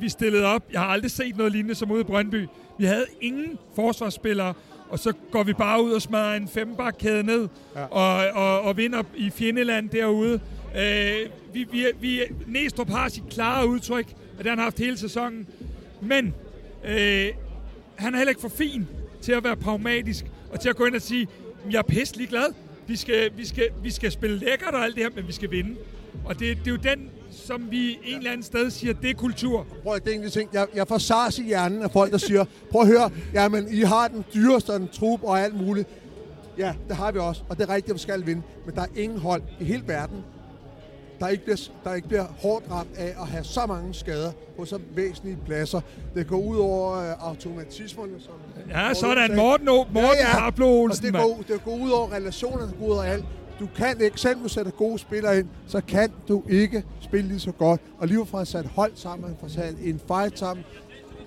vi 0.00 0.08
stillede 0.08 0.44
op. 0.44 0.62
Jeg 0.72 0.80
har 0.80 0.88
aldrig 0.88 1.10
set 1.10 1.36
noget 1.36 1.52
lignende 1.52 1.74
som 1.74 1.90
ude 1.90 2.00
i 2.00 2.04
Brøndby. 2.04 2.46
Vi 2.78 2.84
havde 2.84 3.06
ingen 3.20 3.58
forsvarsspillere, 3.74 4.54
og 4.90 4.98
så 4.98 5.12
går 5.30 5.42
vi 5.42 5.52
bare 5.52 5.82
ud 5.82 5.92
og 5.92 6.02
smadrer 6.02 6.34
en 6.34 6.48
fembakkæde 6.48 7.22
ned 7.22 7.48
ja. 7.76 7.84
og, 7.84 8.26
og, 8.34 8.60
og 8.60 8.76
vinder 8.76 9.02
i 9.16 9.30
fjendeland 9.30 9.90
derude. 9.90 10.40
Øh, 10.76 11.30
vi, 11.52 11.66
vi, 11.72 11.86
vi, 12.00 12.20
Næstrup 12.46 12.90
har 12.90 13.08
sit 13.08 13.24
klare 13.30 13.68
udtryk, 13.68 14.06
at 14.38 14.46
han 14.46 14.58
har 14.58 14.64
haft 14.64 14.78
hele 14.78 14.98
sæsonen. 14.98 15.46
Men 16.00 16.34
øh, 16.84 17.28
han 17.96 18.14
er 18.14 18.16
heller 18.16 18.28
ikke 18.28 18.40
for 18.40 18.48
fin 18.48 18.88
til 19.22 19.32
at 19.32 19.44
være 19.44 19.56
pragmatisk 19.56 20.24
og 20.52 20.60
til 20.60 20.68
at 20.68 20.76
gå 20.76 20.84
ind 20.84 20.94
og 20.94 21.02
sige, 21.02 21.28
jeg 21.70 21.78
er 21.78 21.82
pisselig 21.82 22.28
glad. 22.28 22.54
Vi 22.86 22.96
skal, 22.96 23.30
vi, 23.36 23.46
skal, 23.46 23.68
vi 23.82 23.90
skal 23.90 24.12
spille 24.12 24.38
lækkert 24.38 24.74
og 24.74 24.84
alt 24.84 24.94
det 24.94 25.02
her, 25.02 25.10
men 25.14 25.26
vi 25.26 25.32
skal 25.32 25.50
vinde. 25.50 25.76
Og 26.24 26.38
det, 26.38 26.58
det 26.58 26.66
er 26.66 26.70
jo 26.70 26.76
den 26.76 27.10
som 27.48 27.70
vi 27.70 27.98
en 28.04 28.16
eller 28.18 28.30
anden 28.30 28.42
sted 28.42 28.70
siger, 28.70 28.94
det 28.94 29.10
er 29.10 29.14
kultur. 29.14 29.66
Prøv 29.82 29.94
at 29.94 30.02
tænke 30.02 30.28
ting. 30.28 30.50
Jeg, 30.52 30.66
jeg 30.74 30.88
får 30.88 30.98
sars 30.98 31.38
i 31.38 31.42
hjernen 31.42 31.82
af 31.82 31.90
folk, 31.90 32.12
der 32.12 32.18
siger, 32.18 32.44
prøv 32.70 32.82
at 32.82 32.86
høre, 32.86 33.10
jamen 33.34 33.68
I 33.70 33.80
har 33.80 34.08
den 34.08 34.24
dyreste 34.34 34.72
den 34.72 34.88
trup 34.88 35.22
og 35.22 35.40
alt 35.40 35.66
muligt. 35.66 35.88
Ja, 36.58 36.74
det 36.88 36.96
har 36.96 37.12
vi 37.12 37.18
også, 37.18 37.42
og 37.48 37.58
det 37.58 37.68
er 37.68 37.74
rigtigt, 37.74 37.90
at 37.90 37.94
vi 37.94 38.00
skal 38.00 38.26
vinde. 38.26 38.42
Men 38.66 38.74
der 38.74 38.82
er 38.82 38.86
ingen 38.96 39.18
hold 39.18 39.42
i 39.60 39.64
hele 39.64 39.82
verden, 39.86 40.24
der 41.20 41.28
ikke, 41.28 41.44
bliver, 41.44 41.58
der 41.84 41.94
ikke 41.94 42.08
bliver 42.08 42.24
hårdt 42.38 42.64
ramt 42.70 42.96
af 42.96 43.14
at 43.20 43.26
have 43.26 43.44
så 43.44 43.66
mange 43.66 43.94
skader 43.94 44.32
på 44.56 44.64
så 44.64 44.78
væsentlige 44.94 45.38
pladser. 45.46 45.80
Det 46.14 46.26
går 46.26 46.40
ud 46.40 46.56
over 46.56 46.96
uh, 46.96 47.28
automatismerne. 47.28 48.12
Som 48.18 48.34
ja, 48.70 48.94
sådan. 48.94 49.36
Morten, 49.36 49.66
Morten 49.66 49.96
ja, 49.96 50.10
ja. 50.10 50.38
Pablo 50.38 50.66
Olsen, 50.66 51.04
det 51.06 51.14
går, 51.14 51.42
det 51.48 51.64
går 51.64 51.76
ud 51.76 51.90
over 51.90 52.12
relationerne, 52.12 52.66
det 52.70 52.78
går 52.78 52.86
ud 52.86 52.92
over 52.92 53.02
alt. 53.02 53.24
Du 53.60 53.68
kan 53.76 54.00
ikke, 54.00 54.20
selv 54.20 54.42
du 54.42 54.48
sætter 54.48 54.72
gode 54.72 54.98
spillere 54.98 55.38
ind, 55.38 55.48
så 55.66 55.80
kan 55.80 56.12
du 56.28 56.42
ikke 56.48 56.84
spille 57.00 57.28
lige 57.28 57.40
så 57.40 57.52
godt. 57.52 57.80
Og 57.98 58.08
lige 58.08 58.26
fra 58.26 58.44
sat 58.44 58.66
hold 58.66 58.92
sammen, 58.94 59.28
han 59.28 59.36
får 59.40 59.48
sat 59.48 59.74
en 59.82 60.00
fight 60.08 60.38
sammen. 60.38 60.64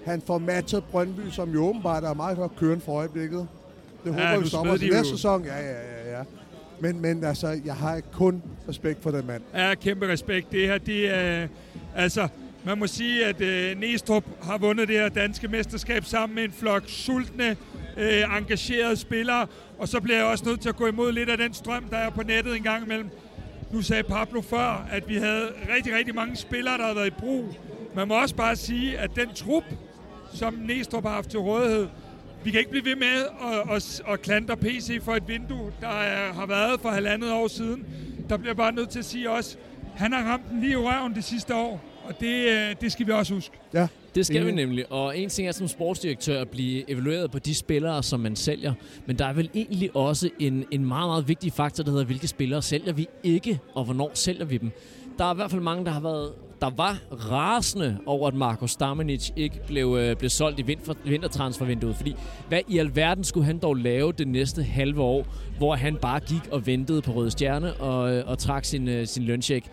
Han 0.05 0.21
får 0.27 0.37
matchet 0.37 0.83
Brøndby, 0.83 1.29
som 1.31 1.53
jo 1.53 1.65
åbenbart 1.65 2.03
er 2.03 2.13
meget 2.13 2.37
godt 2.37 2.55
kørende 2.55 2.85
for 2.85 2.91
øjeblikket. 2.91 3.47
Det 4.03 4.13
håber 4.13 4.29
ja, 4.29 4.37
vi 4.37 4.47
stopper 4.47 4.77
til 4.77 4.93
næste 4.93 5.11
sæson. 5.11 5.45
Ja, 5.45 5.57
ja, 5.57 5.71
ja, 5.71 6.17
ja. 6.17 6.23
Men, 6.79 7.01
men 7.01 7.23
altså, 7.23 7.59
jeg 7.65 7.75
har 7.75 8.01
kun 8.13 8.43
respekt 8.69 9.03
for 9.03 9.11
den 9.11 9.27
mand. 9.27 9.41
Ja, 9.53 9.75
kæmpe 9.75 10.07
respekt. 10.07 10.51
Det 10.51 10.67
her, 10.67 10.77
det 10.77 11.15
er... 11.15 11.47
Altså, 11.95 12.27
man 12.63 12.77
må 12.77 12.87
sige, 12.87 13.25
at 13.25 13.41
øh, 13.41 13.79
Næstrup 13.79 14.25
har 14.43 14.57
vundet 14.57 14.87
det 14.87 14.95
her 14.95 15.09
danske 15.09 15.47
mesterskab 15.47 16.05
sammen 16.05 16.35
med 16.35 16.43
en 16.43 16.51
flok 16.51 16.83
sultne, 16.87 17.57
øh, 17.97 18.37
engagerede 18.37 18.95
spillere. 18.95 19.47
Og 19.79 19.87
så 19.87 19.99
bliver 19.99 20.17
jeg 20.17 20.25
også 20.25 20.45
nødt 20.45 20.61
til 20.61 20.69
at 20.69 20.75
gå 20.75 20.87
imod 20.87 21.11
lidt 21.11 21.29
af 21.29 21.37
den 21.37 21.53
strøm, 21.53 21.83
der 21.83 21.97
er 21.97 22.09
på 22.09 22.23
nettet 22.23 22.55
en 22.55 22.63
gang 22.63 22.85
imellem. 22.85 23.09
Nu 23.71 23.81
sagde 23.81 24.03
Pablo 24.03 24.41
før, 24.41 24.87
at 24.91 25.09
vi 25.09 25.15
havde 25.15 25.47
rigtig, 25.75 25.95
rigtig 25.95 26.15
mange 26.15 26.35
spillere, 26.35 26.77
der 26.77 26.85
har 26.85 26.93
været 26.93 27.07
i 27.07 27.15
brug. 27.19 27.45
Man 27.95 28.07
må 28.07 28.21
også 28.21 28.35
bare 28.35 28.55
sige, 28.55 28.97
at 28.97 29.15
den 29.15 29.33
trup, 29.35 29.63
som 30.33 30.53
Næstrup 30.53 31.03
har 31.03 31.13
haft 31.13 31.29
til 31.29 31.39
rådighed, 31.39 31.87
vi 32.43 32.51
kan 32.51 32.59
ikke 32.59 32.71
blive 32.71 32.85
ved 32.85 32.95
med 32.95 33.25
at, 33.41 33.75
at, 33.75 34.01
at 34.07 34.21
klandre 34.21 34.57
PC 34.57 35.03
for 35.03 35.15
et 35.15 35.27
vindue, 35.27 35.71
der 35.81 35.87
er, 35.87 36.33
har 36.33 36.45
været 36.45 36.81
for 36.81 36.89
halvandet 36.89 37.31
år 37.31 37.47
siden. 37.47 37.85
Der 38.29 38.37
bliver 38.37 38.53
bare 38.53 38.71
nødt 38.71 38.89
til 38.89 38.99
at 38.99 39.05
sige 39.05 39.29
også, 39.29 39.57
han 39.95 40.13
har 40.13 40.23
ramt 40.23 40.49
den 40.49 40.59
lige 40.59 40.71
i 40.71 40.75
røven 40.75 41.15
det 41.15 41.23
sidste 41.23 41.55
år, 41.55 41.90
og 42.11 42.19
det, 42.19 42.47
øh, 42.47 42.75
det 42.81 42.91
skal 42.91 43.07
vi 43.07 43.11
også 43.11 43.33
huske. 43.33 43.57
Ja, 43.73 43.87
det 44.15 44.25
skal 44.25 44.45
vi 44.45 44.51
nemlig, 44.51 44.91
og 44.91 45.17
en 45.17 45.29
ting 45.29 45.47
er 45.47 45.51
som 45.51 45.67
sportsdirektør 45.67 46.41
at 46.41 46.49
blive 46.49 46.89
evalueret 46.89 47.31
på 47.31 47.39
de 47.39 47.55
spillere, 47.55 48.03
som 48.03 48.19
man 48.19 48.35
sælger, 48.35 48.73
men 49.05 49.19
der 49.19 49.25
er 49.25 49.33
vel 49.33 49.49
egentlig 49.55 49.95
også 49.95 50.29
en, 50.39 50.65
en 50.71 50.85
meget, 50.85 51.09
meget 51.09 51.27
vigtig 51.27 51.53
faktor, 51.53 51.83
der 51.83 51.91
hedder, 51.91 52.05
hvilke 52.05 52.27
spillere 52.27 52.61
sælger 52.61 52.93
vi 52.93 53.07
ikke, 53.23 53.59
og 53.75 53.83
hvornår 53.83 54.11
sælger 54.13 54.45
vi 54.45 54.57
dem. 54.57 54.71
Der 55.17 55.25
er 55.25 55.33
i 55.33 55.35
hvert 55.35 55.51
fald 55.51 55.61
mange, 55.61 55.85
der 55.85 55.91
har 55.91 55.99
været 55.99 56.31
der 56.61 56.69
var 56.69 56.99
rasende 57.29 57.97
over, 58.05 58.27
at 58.27 58.33
Marko 58.33 58.67
Stamenic 58.67 59.29
ikke 59.35 59.59
blev, 59.67 59.97
øh, 59.99 60.15
blev 60.15 60.29
solgt 60.29 60.59
i 60.59 60.61
vinter, 60.61 60.93
vintertransfervinduet. 61.05 61.95
Fordi 61.95 62.15
hvad 62.47 62.59
i 62.67 62.77
alverden 62.77 63.23
skulle 63.23 63.45
han 63.45 63.57
dog 63.57 63.75
lave 63.75 64.11
det 64.11 64.27
næste 64.27 64.63
halve 64.63 65.01
år, 65.01 65.25
hvor 65.57 65.75
han 65.75 65.95
bare 65.95 66.19
gik 66.19 66.47
og 66.51 66.65
ventede 66.65 67.01
på 67.01 67.11
Røde 67.11 67.31
Stjerne 67.31 67.73
og, 67.73 68.13
øh, 68.13 68.29
og 68.29 68.37
trak 68.37 68.65
sin, 68.65 68.87
øh, 68.87 69.07
sin 69.07 69.23
løncheck? 69.23 69.65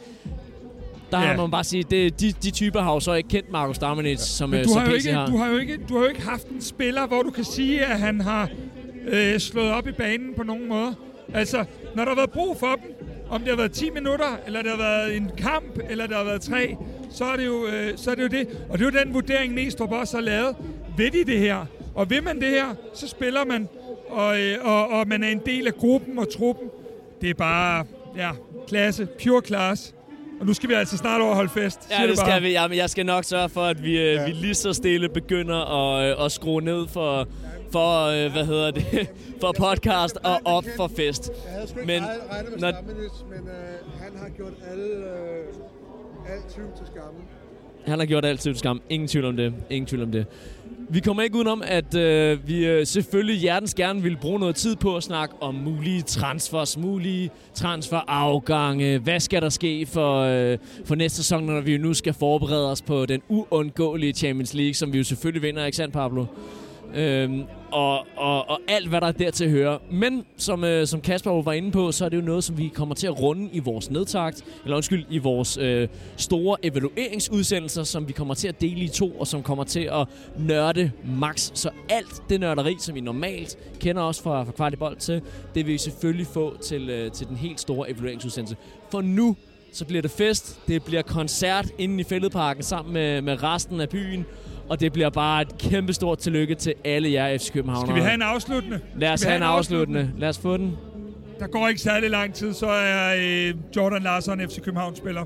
Der 1.10 1.20
ja. 1.20 1.26
har 1.26 1.36
man 1.36 1.50
bare 1.50 1.64
sige, 1.64 1.82
det, 1.82 2.20
de, 2.20 2.32
de 2.32 2.50
typer 2.50 2.80
har 2.80 2.92
jo 2.92 3.00
så 3.00 3.12
ikke 3.12 3.28
kendt 3.28 3.52
Markus 3.52 3.78
Damanic, 3.78 4.18
ja. 4.18 4.24
som, 4.24 4.50
Men 4.50 4.58
øh, 4.58 4.64
du 4.64 4.70
som 4.70 4.80
har, 4.80 4.88
jo 4.88 4.94
ikke, 4.94 5.12
har. 5.12 5.26
Du 5.26 5.36
har, 5.36 5.48
jo 5.48 5.56
ikke, 5.56 5.78
du 5.88 5.94
har 5.94 6.02
jo 6.02 6.08
ikke 6.08 6.22
haft 6.22 6.46
en 6.46 6.62
spiller, 6.62 7.06
hvor 7.06 7.22
du 7.22 7.30
kan 7.30 7.44
sige, 7.44 7.84
at 7.84 7.98
han 8.00 8.20
har 8.20 8.48
øh, 9.08 9.38
slået 9.38 9.70
op 9.70 9.86
i 9.86 9.92
banen 9.92 10.34
på 10.36 10.42
nogen 10.42 10.68
måde. 10.68 10.94
Altså, 11.34 11.64
når 11.94 12.04
der 12.04 12.10
har 12.10 12.16
været 12.16 12.30
brug 12.30 12.56
for 12.60 12.78
dem, 12.84 12.94
om 13.30 13.40
det 13.40 13.48
har 13.48 13.56
været 13.56 13.72
10 13.72 13.90
minutter, 13.90 14.38
eller 14.46 14.62
det 14.62 14.70
har 14.70 14.78
været 14.78 15.16
en 15.16 15.30
kamp, 15.38 15.78
eller 15.90 16.06
det 16.06 16.16
har 16.16 16.24
været 16.24 16.40
tre, 16.40 16.76
så 17.10 17.24
er 17.24 17.36
det 17.36 17.46
jo, 17.46 17.66
øh, 17.66 17.92
så 17.96 18.10
er 18.10 18.14
det, 18.14 18.22
jo 18.22 18.28
det. 18.28 18.48
Og 18.68 18.78
det 18.78 18.86
er 18.86 18.90
jo 18.92 19.04
den 19.04 19.14
vurdering, 19.14 19.54
Næstrup 19.54 19.92
også 19.92 20.16
har 20.16 20.24
lavet. 20.24 20.56
Ved 20.96 21.10
de 21.10 21.24
det 21.24 21.38
her? 21.38 21.66
Og 21.94 22.10
vil 22.10 22.22
man 22.22 22.40
det 22.40 22.48
her, 22.48 22.74
så 22.94 23.08
spiller 23.08 23.44
man, 23.44 23.68
og, 24.08 24.40
øh, 24.40 24.56
og, 24.62 24.88
og 24.88 25.08
man 25.08 25.22
er 25.22 25.28
en 25.28 25.40
del 25.46 25.66
af 25.66 25.74
gruppen 25.74 26.18
og 26.18 26.32
truppen. 26.32 26.68
Det 27.20 27.30
er 27.30 27.34
bare, 27.34 27.84
ja, 28.16 28.30
klasse, 28.68 29.06
pure 29.24 29.42
class. 29.46 29.94
Og 30.40 30.46
nu 30.46 30.54
skal 30.54 30.68
vi 30.68 30.74
altså 30.74 30.96
snart 30.96 31.20
overholde 31.20 31.50
fest. 31.50 31.88
Ja, 31.90 32.02
det, 32.02 32.10
det 32.10 32.18
skal 32.18 32.42
vi. 32.42 32.50
Jamen, 32.50 32.76
jeg 32.76 32.90
skal 32.90 33.06
nok 33.06 33.24
sørge 33.24 33.48
for, 33.48 33.60
at 33.60 33.82
vi, 33.82 33.98
øh, 33.98 34.14
ja. 34.14 34.24
vi 34.26 34.30
lige 34.30 34.54
så 34.54 34.72
stille 34.72 35.08
begynder 35.08 35.56
at, 35.94 36.18
øh, 36.18 36.24
at 36.24 36.32
skrue 36.32 36.62
ned 36.62 36.88
for, 36.88 37.28
for 37.72 38.06
øh, 38.06 38.32
hvad 38.32 38.44
hedder 38.46 38.70
det, 38.70 38.84
for 39.40 39.52
podcast 39.58 40.16
og 40.24 40.40
op 40.44 40.64
for 40.76 40.90
fest. 40.96 41.30
Jeg 41.44 41.52
havde 41.52 41.68
sgu 41.68 41.78
ikke 41.78 41.86
men, 41.86 42.02
når... 42.58 42.72
men 43.28 43.48
øh, 43.48 44.02
han 44.02 44.12
har 44.18 44.28
gjort 44.28 44.52
alle, 44.70 44.84
øh, 44.84 46.34
alt 46.34 46.54
tvivl 46.54 46.68
til 46.76 46.86
skamme. 46.86 47.18
Han 47.86 47.98
har 47.98 48.06
gjort 48.06 48.24
alt 48.24 48.40
til 48.40 48.58
skam. 48.58 48.80
Ingen 48.88 49.08
tvivl 49.08 49.24
om 49.24 49.36
det. 49.36 49.54
Ingen 49.70 49.86
tvivl 49.86 50.02
om 50.02 50.12
det. 50.12 50.26
Vi 50.90 51.00
kommer 51.00 51.22
ikke 51.22 51.36
udenom, 51.36 51.62
at 51.66 51.94
øh, 51.94 52.48
vi 52.48 52.66
øh, 52.66 52.86
selvfølgelig 52.86 53.36
hjertens 53.40 53.74
gerne 53.74 54.02
vil 54.02 54.16
bruge 54.16 54.40
noget 54.40 54.56
tid 54.56 54.76
på 54.76 54.96
at 54.96 55.02
snakke 55.02 55.34
om 55.40 55.54
mulige 55.54 56.02
transfers, 56.02 56.76
mulige 56.76 57.30
transferafgange. 57.54 58.98
Hvad 58.98 59.20
skal 59.20 59.42
der 59.42 59.48
ske 59.48 59.86
for, 59.86 60.20
øh, 60.20 60.58
for 60.84 60.94
næste 60.94 61.16
sæson, 61.16 61.44
når 61.44 61.60
vi 61.60 61.78
nu 61.78 61.94
skal 61.94 62.14
forberede 62.14 62.70
os 62.70 62.82
på 62.82 63.06
den 63.06 63.22
uundgåelige 63.28 64.12
Champions 64.12 64.54
League, 64.54 64.74
som 64.74 64.92
vi 64.92 64.98
jo 64.98 65.04
selvfølgelig 65.04 65.42
vinder, 65.42 65.64
ikke 65.64 65.76
sandt, 65.76 65.94
Pablo? 65.94 66.24
Øhm, 66.94 67.42
og, 67.70 68.06
og, 68.16 68.50
og 68.50 68.60
alt, 68.68 68.88
hvad 68.88 69.00
der 69.00 69.06
er 69.06 69.12
der 69.12 69.30
til 69.30 69.44
at 69.44 69.50
høre. 69.50 69.78
Men 69.90 70.24
som, 70.36 70.64
øh, 70.64 70.86
som 70.86 71.00
Kasper 71.00 71.42
var 71.42 71.52
inde 71.52 71.70
på, 71.70 71.92
så 71.92 72.04
er 72.04 72.08
det 72.08 72.16
jo 72.16 72.22
noget, 72.22 72.44
som 72.44 72.58
vi 72.58 72.68
kommer 72.68 72.94
til 72.94 73.06
at 73.06 73.22
runde 73.22 73.48
i 73.52 73.58
vores 73.58 73.90
nedtagt, 73.90 74.44
eller 74.64 74.76
undskyld, 74.76 75.04
i 75.10 75.18
vores 75.18 75.56
øh, 75.56 75.88
store 76.16 76.56
evalueringsudsendelser, 76.62 77.82
som 77.82 78.08
vi 78.08 78.12
kommer 78.12 78.34
til 78.34 78.48
at 78.48 78.60
dele 78.60 78.80
i 78.80 78.88
to, 78.88 79.10
og 79.10 79.26
som 79.26 79.42
kommer 79.42 79.64
til 79.64 79.90
at 79.92 80.08
nørde 80.38 80.90
max. 81.04 81.50
Så 81.54 81.70
alt 81.88 82.22
det 82.28 82.40
nørderi, 82.40 82.76
som 82.80 82.94
vi 82.94 83.00
normalt 83.00 83.58
kender 83.80 84.02
os 84.02 84.22
fra, 84.22 84.44
fra 84.44 84.52
Kvartibold 84.52 84.96
til, 84.96 85.22
det 85.54 85.66
vil 85.66 85.72
vi 85.72 85.78
selvfølgelig 85.78 86.26
få 86.26 86.56
til, 86.62 86.90
øh, 86.90 87.12
til 87.12 87.26
den 87.26 87.36
helt 87.36 87.60
store 87.60 87.90
evalueringsudsendelse. 87.90 88.56
For 88.90 89.00
nu 89.00 89.36
så 89.72 89.84
bliver 89.84 90.02
det 90.02 90.10
fest, 90.10 90.60
det 90.66 90.84
bliver 90.84 91.02
koncert 91.02 91.66
inde 91.78 92.00
i 92.00 92.04
Fælledparken 92.04 92.62
sammen 92.62 92.92
med, 92.94 93.22
med 93.22 93.42
resten 93.42 93.80
af 93.80 93.88
byen, 93.88 94.26
og 94.70 94.80
det 94.80 94.92
bliver 94.92 95.10
bare 95.10 95.42
et 95.42 95.58
kæmpe 95.58 95.92
stort 95.92 96.18
tillykke 96.18 96.54
til 96.54 96.74
alle 96.84 97.12
jer 97.12 97.38
FC 97.38 97.52
København. 97.52 97.86
Skal 97.86 97.94
vi 97.96 98.00
have 98.00 98.14
en 98.14 98.22
afsluttende? 98.22 98.80
Lad 98.96 99.12
os 99.12 99.22
have 99.22 99.36
en 99.36 99.42
afsluttende. 99.42 100.00
afsluttende. 100.00 100.20
Lad 100.20 100.28
os 100.28 100.38
få 100.38 100.56
den. 100.56 100.76
Der 101.40 101.46
går 101.46 101.68
ikke 101.68 101.80
særlig 101.80 102.10
lang 102.10 102.34
tid, 102.34 102.52
så 102.54 102.66
er 102.66 103.14
øh, 103.18 103.54
Jordan 103.76 104.02
Larsen 104.02 104.48
FC 104.48 104.60
København 104.60 104.96
spiller. 104.96 105.24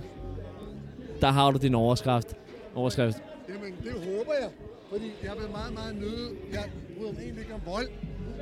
Der 1.21 1.31
har 1.31 1.51
du 1.51 1.59
din 1.59 1.75
overskrift. 1.75 2.29
overskrift. 2.75 3.17
Jamen, 3.49 3.73
det 3.85 3.93
håber 3.93 4.33
jeg. 4.41 4.49
Fordi 4.91 5.05
jeg 5.23 5.31
vil 5.41 5.51
meget, 5.53 5.75
meget 5.75 5.95
nøde. 6.01 6.31
Jeg 6.53 6.63
bryder 6.99 7.13
mig 7.13 7.21
egentlig 7.23 7.41
ikke 7.43 7.55
om 7.55 7.61
vold. 7.67 7.89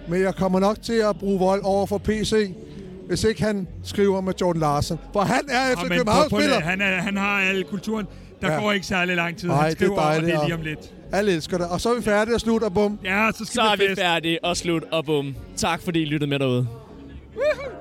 Men 0.08 0.20
jeg 0.22 0.34
kommer 0.34 0.60
nok 0.60 0.82
til 0.82 0.92
at 1.10 1.18
bruge 1.18 1.38
vold 1.38 1.60
over 1.64 1.86
for 1.86 1.98
PC. 1.98 2.54
hvis 3.06 3.24
ikke 3.24 3.42
han 3.42 3.68
skriver 3.84 4.20
med 4.20 4.32
Jordan 4.40 4.60
Larsen. 4.60 4.98
For 5.12 5.20
han 5.20 5.40
er 5.48 5.72
efter 5.72 5.84
Ja, 5.84 5.88
men 5.88 5.98
Københavns 5.98 6.28
prøv- 6.28 6.28
prøv 6.30 6.40
spiller. 6.40 6.56
lige, 6.58 6.68
han, 6.68 6.80
er, 6.80 6.96
han 7.02 7.16
har 7.16 7.40
al 7.40 7.64
kulturen. 7.64 8.06
Der 8.40 8.53
ja. 8.53 8.61
går 8.61 8.72
ikke 8.72 8.87
særlig 8.87 9.16
lang 9.16 9.37
tid. 9.37 9.48
Nej, 9.48 9.68
det 9.68 9.83
er 9.83 9.94
dejligt, 9.94 10.24
om, 10.24 10.24
det 10.24 10.35
er 10.35 10.44
lige 10.44 10.55
om 10.55 10.62
lidt. 10.62 10.94
Alle 11.12 11.33
elsker 11.33 11.59
det. 11.59 11.68
Og 11.68 11.81
så 11.81 11.90
er 11.90 11.94
vi 11.96 12.03
færdige 12.03 12.35
og 12.35 12.40
slut 12.40 12.62
og 12.62 12.74
bum. 12.74 12.98
Ja, 13.05 13.31
så 13.35 13.44
skal 13.44 13.55
så 13.55 13.62
vi 13.62 13.85
er 13.85 13.88
fest. 13.88 13.90
vi 13.90 13.94
færdige 14.03 14.44
og 14.44 14.57
slut 14.57 14.83
og 14.92 15.05
bum. 15.05 15.37
Tak 15.57 15.83
fordi 15.83 16.03
I 16.03 16.05
lyttede 16.05 16.31
med 16.31 16.38
derude. 16.38 16.66
Woohoo! 17.37 17.79